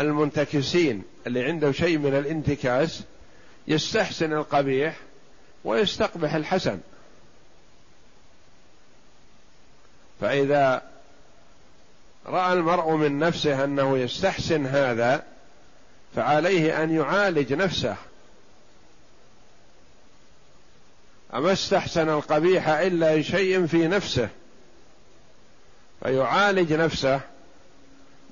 المنتكسين 0.00 1.02
اللي 1.26 1.44
عنده 1.44 1.72
شيء 1.72 1.98
من 1.98 2.14
الانتكاس 2.14 3.02
يستحسن 3.68 4.32
القبيح 4.32 4.96
ويستقبح 5.64 6.34
الحسن. 6.34 6.80
فإذا 10.20 10.82
رأى 12.26 12.52
المرء 12.52 12.94
من 12.94 13.18
نفسه 13.18 13.64
أنه 13.64 13.98
يستحسن 13.98 14.66
هذا 14.66 15.24
فعليه 16.16 16.82
أن 16.82 16.94
يعالج 16.94 17.52
نفسه. 17.52 17.96
أما 21.34 21.52
استحسن 21.52 22.08
القبيح 22.08 22.68
إلا 22.68 23.22
شيء 23.22 23.66
في 23.66 23.88
نفسه 23.88 24.28
فيعالج 26.02 26.72
نفسه 26.72 27.20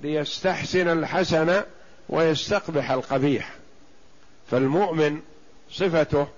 ليستحسن 0.03 0.89
الحسن 0.89 1.63
ويستقبح 2.09 2.91
القبيح. 2.91 3.55
فالمؤمن 4.51 5.21
صفته 5.71 6.29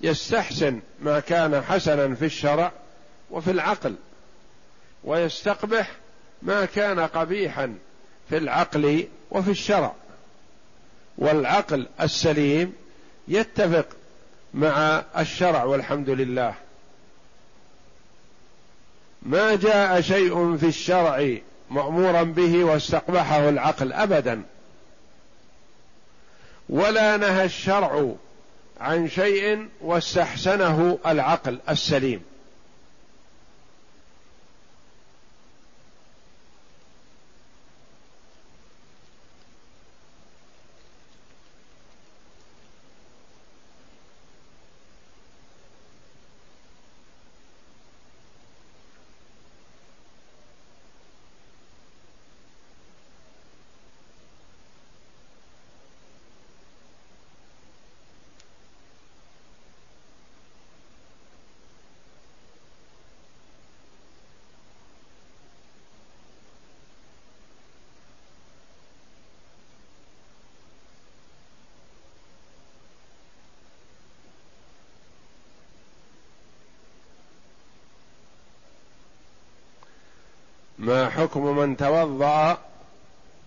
يستحسن 0.00 0.80
ما 1.00 1.20
كان 1.20 1.62
حسنا 1.62 2.14
في 2.14 2.24
الشرع 2.24 2.72
وفي 3.30 3.50
العقل 3.50 3.94
ويستقبح 5.04 5.90
ما 6.42 6.64
كان 6.64 7.00
قبيحا 7.00 7.74
في 8.28 8.36
العقل 8.36 9.08
وفي 9.30 9.50
الشرع. 9.50 9.94
والعقل 11.18 11.86
السليم 12.00 12.72
يتفق 13.28 13.86
مع 14.56 15.04
الشرع 15.18 15.64
والحمد 15.64 16.10
لله. 16.10 16.54
ما 19.22 19.54
جاء 19.54 20.00
شيء 20.00 20.56
في 20.56 20.66
الشرع 20.66 21.36
مأمورا 21.70 22.22
به 22.22 22.64
واستقبحه 22.64 23.48
العقل 23.48 23.92
أبدا. 23.92 24.42
ولا 26.68 27.16
نهى 27.16 27.44
الشرع 27.44 28.12
عن 28.80 29.08
شيء 29.08 29.68
واستحسنه 29.80 30.98
العقل 31.06 31.58
السليم. 31.68 32.22
ما 80.86 81.08
حكم 81.10 81.56
من 81.56 81.76
توضأ 81.76 82.58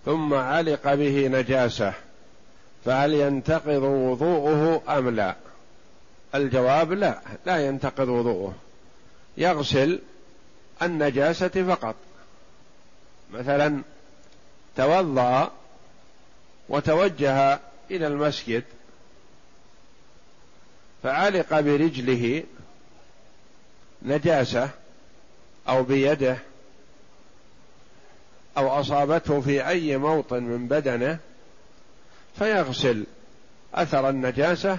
ثم 0.06 0.34
علق 0.34 0.94
به 0.94 1.28
نجاسة 1.28 1.94
فهل 2.86 3.14
ينتقض 3.14 3.84
وضوءه 3.84 4.82
أم 4.98 5.10
لا؟ 5.10 5.36
الجواب 6.36 6.92
لا 6.92 7.22
لا 7.46 7.68
ينتقض 7.68 8.08
وضوءه. 8.10 8.54
يغسل 9.38 10.00
النجاسة 10.82 11.48
فقط. 11.48 11.96
مثلا 13.34 13.82
توضأ 14.78 15.52
وتوجه 16.70 17.60
إلى 17.92 18.08
المسجد 18.08 18.64
فعلق 21.04 21.60
برجله 21.60 22.44
نجاسة 24.02 24.70
أو 25.70 25.84
بيده 25.84 26.38
أو 28.60 28.80
أصابته 28.80 29.42
في 29.42 29.68
أي 29.68 29.98
موطن 29.98 30.44
من 30.44 30.68
بدنه 30.68 31.20
فيغسل 32.40 33.06
أثر 33.74 34.10
النجاسة 34.10 34.78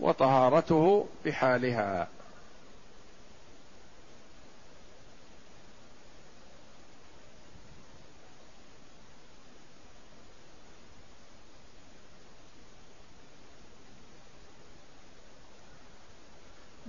وطهارته 0.00 1.06
بحالها. 1.24 2.08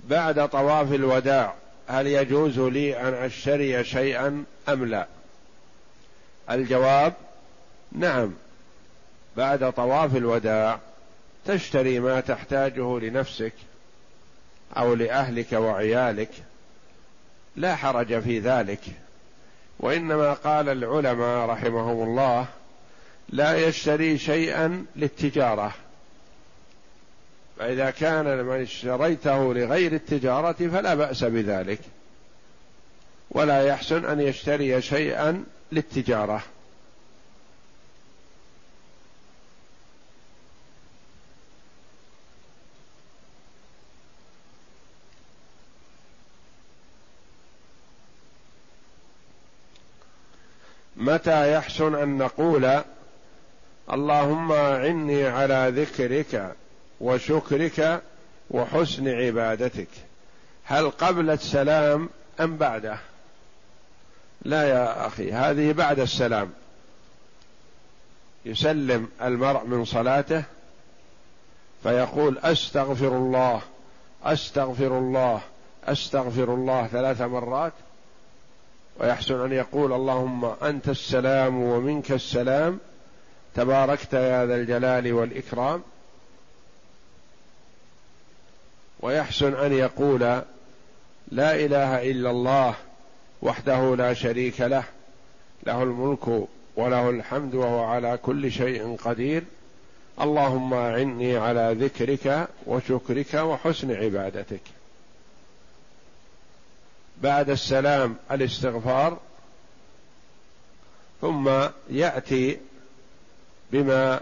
بعد 0.04 0.48
طواف 0.48 0.92
الوداع 0.92 1.54
هل 1.88 2.06
يجوز 2.06 2.58
لي 2.58 3.00
أن 3.00 3.14
أشتري 3.14 3.84
شيئا 3.84 4.44
أم 4.68 4.84
لا؟ 4.84 5.06
الجواب 6.50 7.14
نعم 7.92 8.32
بعد 9.36 9.72
طواف 9.72 10.16
الوداع 10.16 10.78
تشتري 11.46 12.00
ما 12.00 12.20
تحتاجه 12.20 12.98
لنفسك 12.98 13.52
أو 14.76 14.94
لأهلك 14.94 15.52
وعيالك 15.52 16.30
لا 17.56 17.76
حرج 17.76 18.20
في 18.20 18.38
ذلك. 18.38 18.80
وإنما 19.80 20.32
قال 20.32 20.68
العلماء 20.68 21.48
رحمهم 21.48 22.08
الله 22.08 22.46
لا 23.28 23.56
يشتري 23.56 24.18
شيئا 24.18 24.86
للتجارة. 24.96 25.74
فإذا 27.58 27.90
كان 27.90 28.44
من 28.44 28.62
اشتريته 28.62 29.54
لغير 29.54 29.92
التجارة 29.92 30.68
فلا 30.68 30.94
بأس 30.94 31.24
بذلك. 31.24 31.80
ولا 33.30 33.62
يحسن 33.62 34.04
أن 34.04 34.20
يشتري 34.20 34.82
شيئا 34.82 35.44
للتجارة. 35.72 36.42
متى 50.96 51.52
يحسن 51.52 51.94
أن 51.94 52.18
نقول 52.18 52.82
اللهم 53.92 54.52
اعني 54.52 55.26
على 55.26 55.72
ذكرك 55.76 56.54
وشكرك 57.00 58.02
وحسن 58.50 59.08
عبادتك؟ 59.08 59.88
هل 60.64 60.90
قبل 60.90 61.30
السلام 61.30 62.08
أم 62.40 62.56
بعده؟ 62.56 62.98
لا 64.42 64.68
يا 64.68 65.06
أخي 65.06 65.32
هذه 65.32 65.72
بعد 65.72 66.00
السلام. 66.00 66.50
يسلم 68.44 69.08
المرء 69.22 69.64
من 69.64 69.84
صلاته 69.84 70.42
فيقول 71.82 72.38
أستغفر 72.38 73.16
الله 73.16 73.62
أستغفر 74.24 74.98
الله 74.98 75.40
أستغفر 75.84 76.54
الله 76.54 76.86
ثلاث 76.86 77.20
مرات. 77.20 77.72
ويحسن 79.00 79.44
أن 79.44 79.52
يقول 79.52 79.92
اللهم 79.92 80.44
أنت 80.44 80.88
السلام 80.88 81.62
ومنك 81.62 82.12
السلام 82.12 82.78
تباركت 83.54 84.12
يا 84.12 84.46
ذا 84.46 84.54
الجلال 84.54 85.12
والإكرام. 85.12 85.82
ويحسن 89.00 89.54
أن 89.54 89.72
يقول 89.72 90.20
لا 91.28 91.54
إله 91.54 92.10
إلا 92.10 92.30
الله 92.30 92.74
وحده 93.42 93.96
لا 93.96 94.14
شريك 94.14 94.60
له 94.60 94.84
له 95.66 95.82
الملك 95.82 96.48
وله 96.76 97.10
الحمد 97.10 97.54
وهو 97.54 97.84
على 97.84 98.18
كل 98.22 98.52
شيء 98.52 98.96
قدير. 98.96 99.42
اللهم 100.20 100.74
أعني 100.74 101.36
على 101.36 101.76
ذكرك 101.80 102.48
وشكرك 102.66 103.34
وحسن 103.34 103.90
عبادتك. 103.90 104.60
بعد 107.22 107.50
السلام 107.50 108.16
الاستغفار 108.30 109.18
ثم 111.20 111.50
يأتي 111.90 112.58
بما 113.72 114.20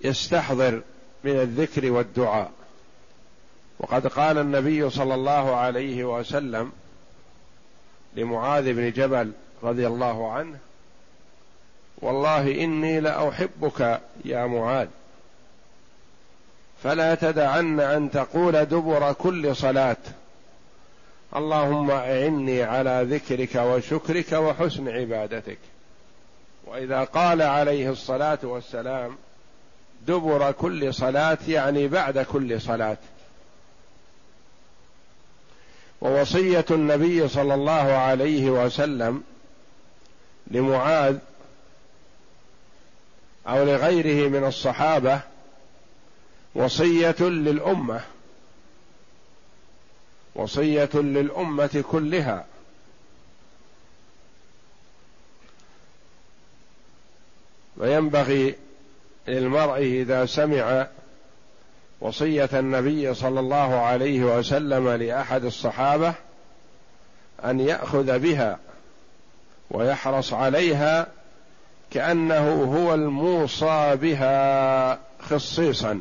يستحضر 0.00 0.82
من 1.24 1.40
الذكر 1.40 1.90
والدعاء. 1.90 2.52
وقد 3.78 4.06
قال 4.06 4.38
النبي 4.38 4.90
صلى 4.90 5.14
الله 5.14 5.56
عليه 5.56 6.04
وسلم 6.04 6.72
لمعاذ 8.16 8.72
بن 8.72 8.90
جبل 8.90 9.32
رضي 9.62 9.86
الله 9.86 10.32
عنه 10.32 10.58
والله 11.98 12.64
إني 12.64 13.00
لأحبك 13.00 14.00
يا 14.24 14.46
معاذ 14.46 14.88
فلا 16.82 17.14
تدعن 17.14 17.80
أن 17.80 18.10
تقول 18.10 18.64
دبر 18.64 19.12
كل 19.12 19.56
صلاة 19.56 19.96
اللهم 21.36 21.90
أعني 21.90 22.62
على 22.62 23.06
ذكرك 23.10 23.54
وشكرك 23.54 24.32
وحسن 24.32 24.88
عبادتك. 24.88 25.58
وإذا 26.66 27.04
قال 27.04 27.42
عليه 27.42 27.90
الصلاة 27.90 28.38
والسلام 28.42 29.16
دبر 30.06 30.52
كل 30.52 30.94
صلاة 30.94 31.38
يعني 31.48 31.88
بعد 31.88 32.18
كل 32.18 32.60
صلاة. 32.60 32.96
ووصية 36.04 36.64
النبي 36.70 37.28
صلى 37.28 37.54
الله 37.54 37.72
عليه 37.92 38.50
وسلم 38.50 39.22
لمعاذ 40.46 41.16
أو 43.46 43.64
لغيره 43.64 44.28
من 44.28 44.46
الصحابة 44.46 45.20
وصية 46.54 47.16
للأمة 47.20 48.00
وصية 50.34 50.90
للأمة 50.94 51.84
كلها. 51.90 52.46
وينبغي 57.76 58.54
للمرء 59.28 59.78
إذا 59.78 60.26
سمع 60.26 60.86
وصية 62.04 62.48
النبي 62.52 63.14
صلى 63.14 63.40
الله 63.40 63.74
عليه 63.80 64.24
وسلم 64.24 64.88
لأحد 64.88 65.44
الصحابة 65.44 66.14
أن 67.44 67.60
يأخذ 67.60 68.18
بها 68.18 68.58
ويحرص 69.70 70.32
عليها 70.32 71.06
كأنه 71.90 72.64
هو 72.64 72.94
الموصى 72.94 73.96
بها 73.96 74.98
خصيصا. 75.20 76.00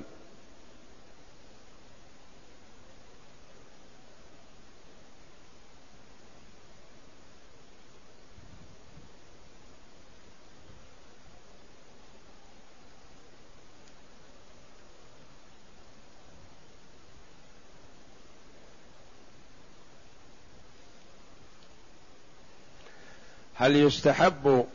هل 23.64 23.76
يستحب 23.76 24.68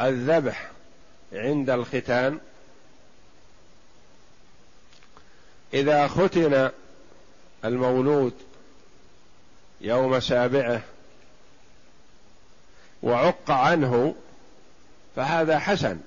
الذبح 0.00 0.70
عند 1.32 1.70
الختان؟ 1.70 2.38
إذا 5.74 6.08
ختن 6.08 6.70
المولود 7.64 8.32
يوم 9.80 10.20
سابعه 10.20 10.82
وعق 13.02 13.50
عنه 13.50 14.14
فهذا 15.16 15.58
حسن 15.58 16.00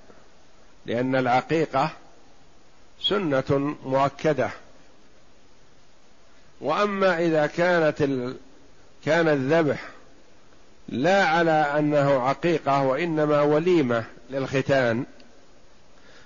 لأن 0.86 1.16
العقيقة 1.16 1.90
سنة 3.02 3.76
مؤكدة. 3.84 4.50
وأما 6.62 7.20
إذا 7.20 7.48
كانت 7.48 8.02
ال... 8.02 8.38
كان 9.06 9.28
الذبح 9.28 9.95
لا 10.88 11.26
على 11.26 11.52
أنه 11.52 12.22
عقيقة 12.22 12.84
وإنما 12.84 13.42
وليمة 13.42 14.04
للختان 14.30 15.06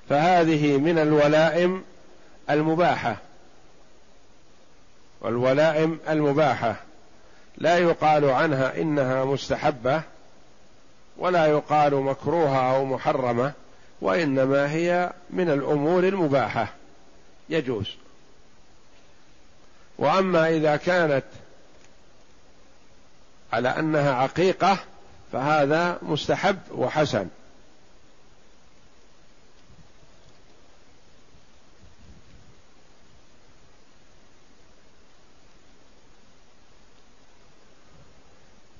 فهذه 0.10 0.78
من 0.78 0.99
الولائم 0.99 1.84
المباحة. 2.49 3.18
والولائم 5.22 5.99
المباحة 6.10 6.76
لا 7.57 7.78
يقال 7.78 8.26
عنها 8.26 8.82
إنها 8.82 9.26
مستحبة 9.26 10.01
ولا 11.18 11.45
يقال 11.45 11.95
مكروهة 11.95 12.76
أو 12.76 12.86
محرمة 12.86 13.51
وإنما 14.01 14.72
هي 14.72 15.12
من 15.30 15.49
الأمور 15.49 16.03
المباحة. 16.03 16.68
يجوز. 17.49 17.95
وأما 19.97 20.49
إذا 20.49 20.76
كانت 20.76 21.24
على 23.54 23.70
أنها 23.70 24.14
عقيقة 24.14 24.80
فهذا 25.32 26.00
مستحب 26.02 26.60
وحسن. 26.72 27.28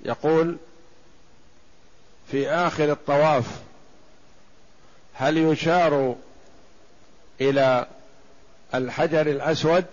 يقول 0.05 0.57
في 2.32 2.49
آخر 2.49 2.91
الطواف 2.91 3.45
هل 5.13 5.38
يشار 5.38 6.15
إلى 7.41 7.88
الحجر 8.74 9.22
الأسود؟ 9.22 9.86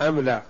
أم 0.00 0.20
لا؟ 0.20 0.42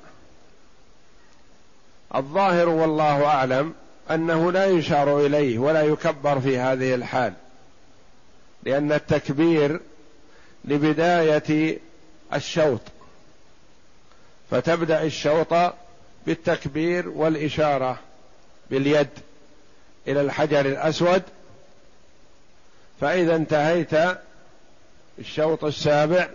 الظاهر 2.15 2.69
والله 2.69 3.25
أعلم 3.25 3.75
أنه 4.11 4.53
لا 4.53 4.67
يشار 4.67 5.27
إليه 5.27 5.59
ولا 5.59 5.83
يكبر 5.83 6.41
في 6.41 6.59
هذه 6.59 6.95
الحال 6.95 7.33
لأن 8.63 8.93
التكبير 8.93 9.81
لبداية 10.65 11.79
الشوط 12.35 12.81
فتبدأ 14.51 15.03
الشوط 15.03 15.73
بالتكبير 16.27 17.09
والإشارة 17.09 17.99
باليد 18.71 19.09
إلى 20.09 20.21
الحجر 20.21 20.61
الأسود 20.61 21.23
فإذا 23.01 23.37
انتهيت 23.37 24.19
الشوط 25.19 25.65
السابع 25.65 26.29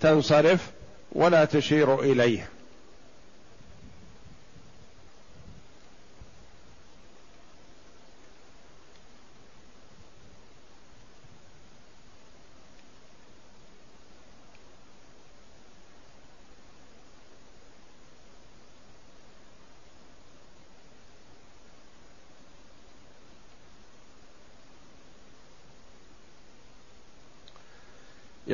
تنصرف 0.00 0.70
ولا 1.12 1.44
تشير 1.44 2.00
إليه. 2.00 2.48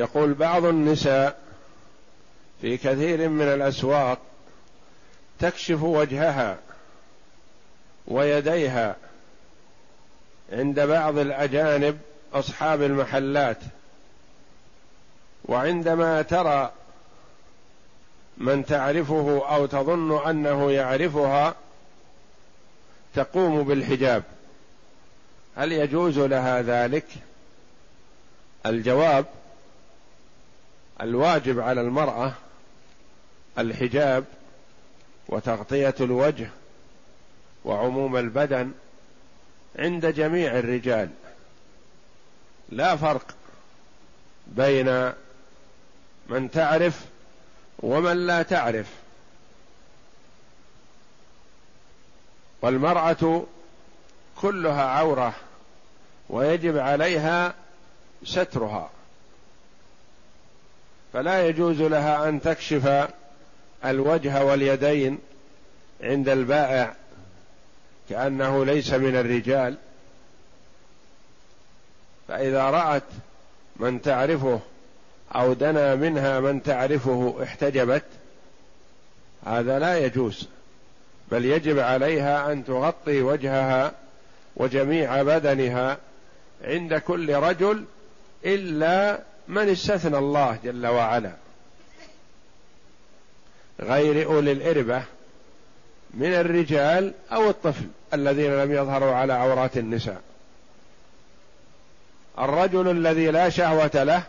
يقول 0.03 0.33
بعض 0.33 0.65
النساء 0.65 1.39
في 2.61 2.77
كثير 2.77 3.29
من 3.29 3.45
الأسواق 3.45 4.19
تكشف 5.39 5.83
وجهها 5.83 6.57
ويديها 8.07 8.95
عند 10.51 10.79
بعض 10.79 11.17
الأجانب 11.17 11.99
أصحاب 12.33 12.81
المحلات 12.81 13.57
وعندما 15.45 16.21
ترى 16.21 16.71
من 18.37 18.65
تعرفه 18.65 19.55
أو 19.55 19.65
تظن 19.65 20.27
أنه 20.29 20.71
يعرفها 20.71 21.55
تقوم 23.15 23.63
بالحجاب. 23.63 24.23
هل 25.55 25.71
يجوز 25.71 26.19
لها 26.19 26.61
ذلك؟ 26.61 27.05
الجواب 28.65 29.25
الواجب 31.03 31.59
على 31.59 31.81
المرأة 31.81 32.33
الحجاب 33.57 34.25
وتغطية 35.27 35.95
الوجه 35.99 36.49
وعموم 37.65 38.17
البدن 38.17 38.71
عند 39.75 40.05
جميع 40.05 40.59
الرجال. 40.59 41.09
لا 42.69 42.95
فرق 42.95 43.35
بين 44.47 45.11
من 46.29 46.51
تعرف 46.51 47.05
ومن 47.79 48.27
لا 48.27 48.41
تعرف. 48.41 48.87
والمرأة 52.61 53.43
كلها 54.41 54.83
عورة 54.83 55.33
ويجب 56.29 56.77
عليها 56.77 57.53
سترها. 58.23 58.89
فلا 61.13 61.47
يجوز 61.47 61.81
لها 61.81 62.29
أن 62.29 62.41
تكشف 62.41 63.07
الوجه 63.85 64.43
واليدين 64.45 65.19
عند 66.03 66.29
البائع 66.29 66.95
كأنه 68.09 68.65
ليس 68.65 68.93
من 68.93 69.15
الرجال. 69.15 69.75
فإذا 72.27 72.63
رأت 72.63 73.03
من 73.75 74.01
تعرفه 74.01 74.59
أو 75.35 75.53
دنا 75.53 75.95
منها 75.95 76.39
من 76.39 76.63
تعرفه 76.63 77.35
احتجبت 77.43 78.03
هذا 79.45 79.79
لا 79.79 79.97
يجوز 79.97 80.47
بل 81.31 81.45
يجب 81.45 81.79
عليها 81.79 82.51
أن 82.51 82.65
تغطي 82.65 83.21
وجهها 83.21 83.91
وجميع 84.55 85.23
بدنها 85.23 85.97
عند 86.63 86.93
كل 86.93 87.35
رجل 87.35 87.85
إلا 88.45 89.19
من 89.47 89.69
استثنى 89.69 90.17
الله 90.17 90.59
جل 90.63 90.87
وعلا؟ 90.87 91.33
غير 93.79 94.25
أولي 94.25 94.51
الإربة 94.51 95.03
من 96.13 96.33
الرجال 96.33 97.13
أو 97.31 97.49
الطفل 97.49 97.87
الذين 98.13 98.51
لم 98.51 98.71
يظهروا 98.71 99.15
على 99.15 99.33
عورات 99.33 99.77
النساء. 99.77 100.21
الرجل 102.39 102.87
الذي 102.87 103.31
لا 103.31 103.49
شهوة 103.49 103.91
له 104.03 104.23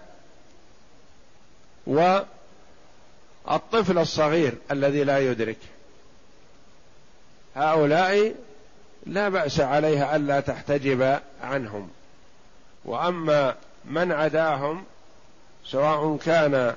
والطفل 3.46 3.98
الصغير 3.98 4.54
الذي 4.70 5.04
لا 5.04 5.18
يدرك. 5.18 5.58
هؤلاء 7.56 8.34
لا 9.06 9.28
بأس 9.28 9.60
عليها 9.60 10.16
ألا 10.16 10.40
تحتجب 10.40 11.20
عنهم. 11.42 11.90
وأما 12.84 13.54
من 13.84 14.12
عداهم 14.12 14.84
سواء 15.66 16.16
كان 16.16 16.74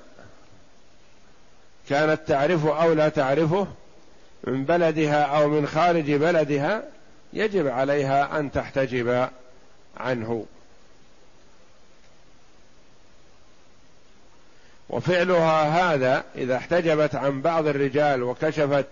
كانت 1.90 2.22
تعرفه 2.28 2.84
أو 2.84 2.94
لا 2.94 3.10
تعرفه 3.10 3.68
من 4.44 4.66
بلدها 4.66 5.24
أو 5.24 5.48
من 5.48 5.68
خارج 5.68 6.12
بلدها 6.12 6.84
يجب 7.34 7.68
عليها 7.68 8.40
أن 8.40 8.52
تحتجب 8.52 9.30
عنه. 9.98 10.46
وفعلها 14.90 15.94
هذا 15.94 16.24
إذا 16.36 16.56
احتجبت 16.56 17.16
عن 17.16 17.42
بعض 17.42 17.68
الرجال 17.68 18.24
وكشفت 18.24 18.88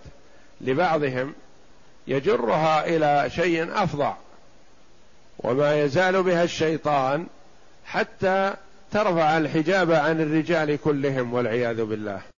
لبعضهم 0.60 1.34
يجرها 2.06 2.86
إلى 2.86 3.30
شيء 3.30 3.82
أفظع 3.82 4.14
وما 5.38 5.82
يزال 5.82 6.22
بها 6.22 6.44
الشيطان 6.44 7.26
حتى 7.86 8.54
ترفع 8.96 9.38
الحجاب 9.38 9.90
عن 9.92 10.20
الرجال 10.20 10.80
كلهم 10.80 11.34
والعياذ 11.34 11.84
بالله. 11.84 12.35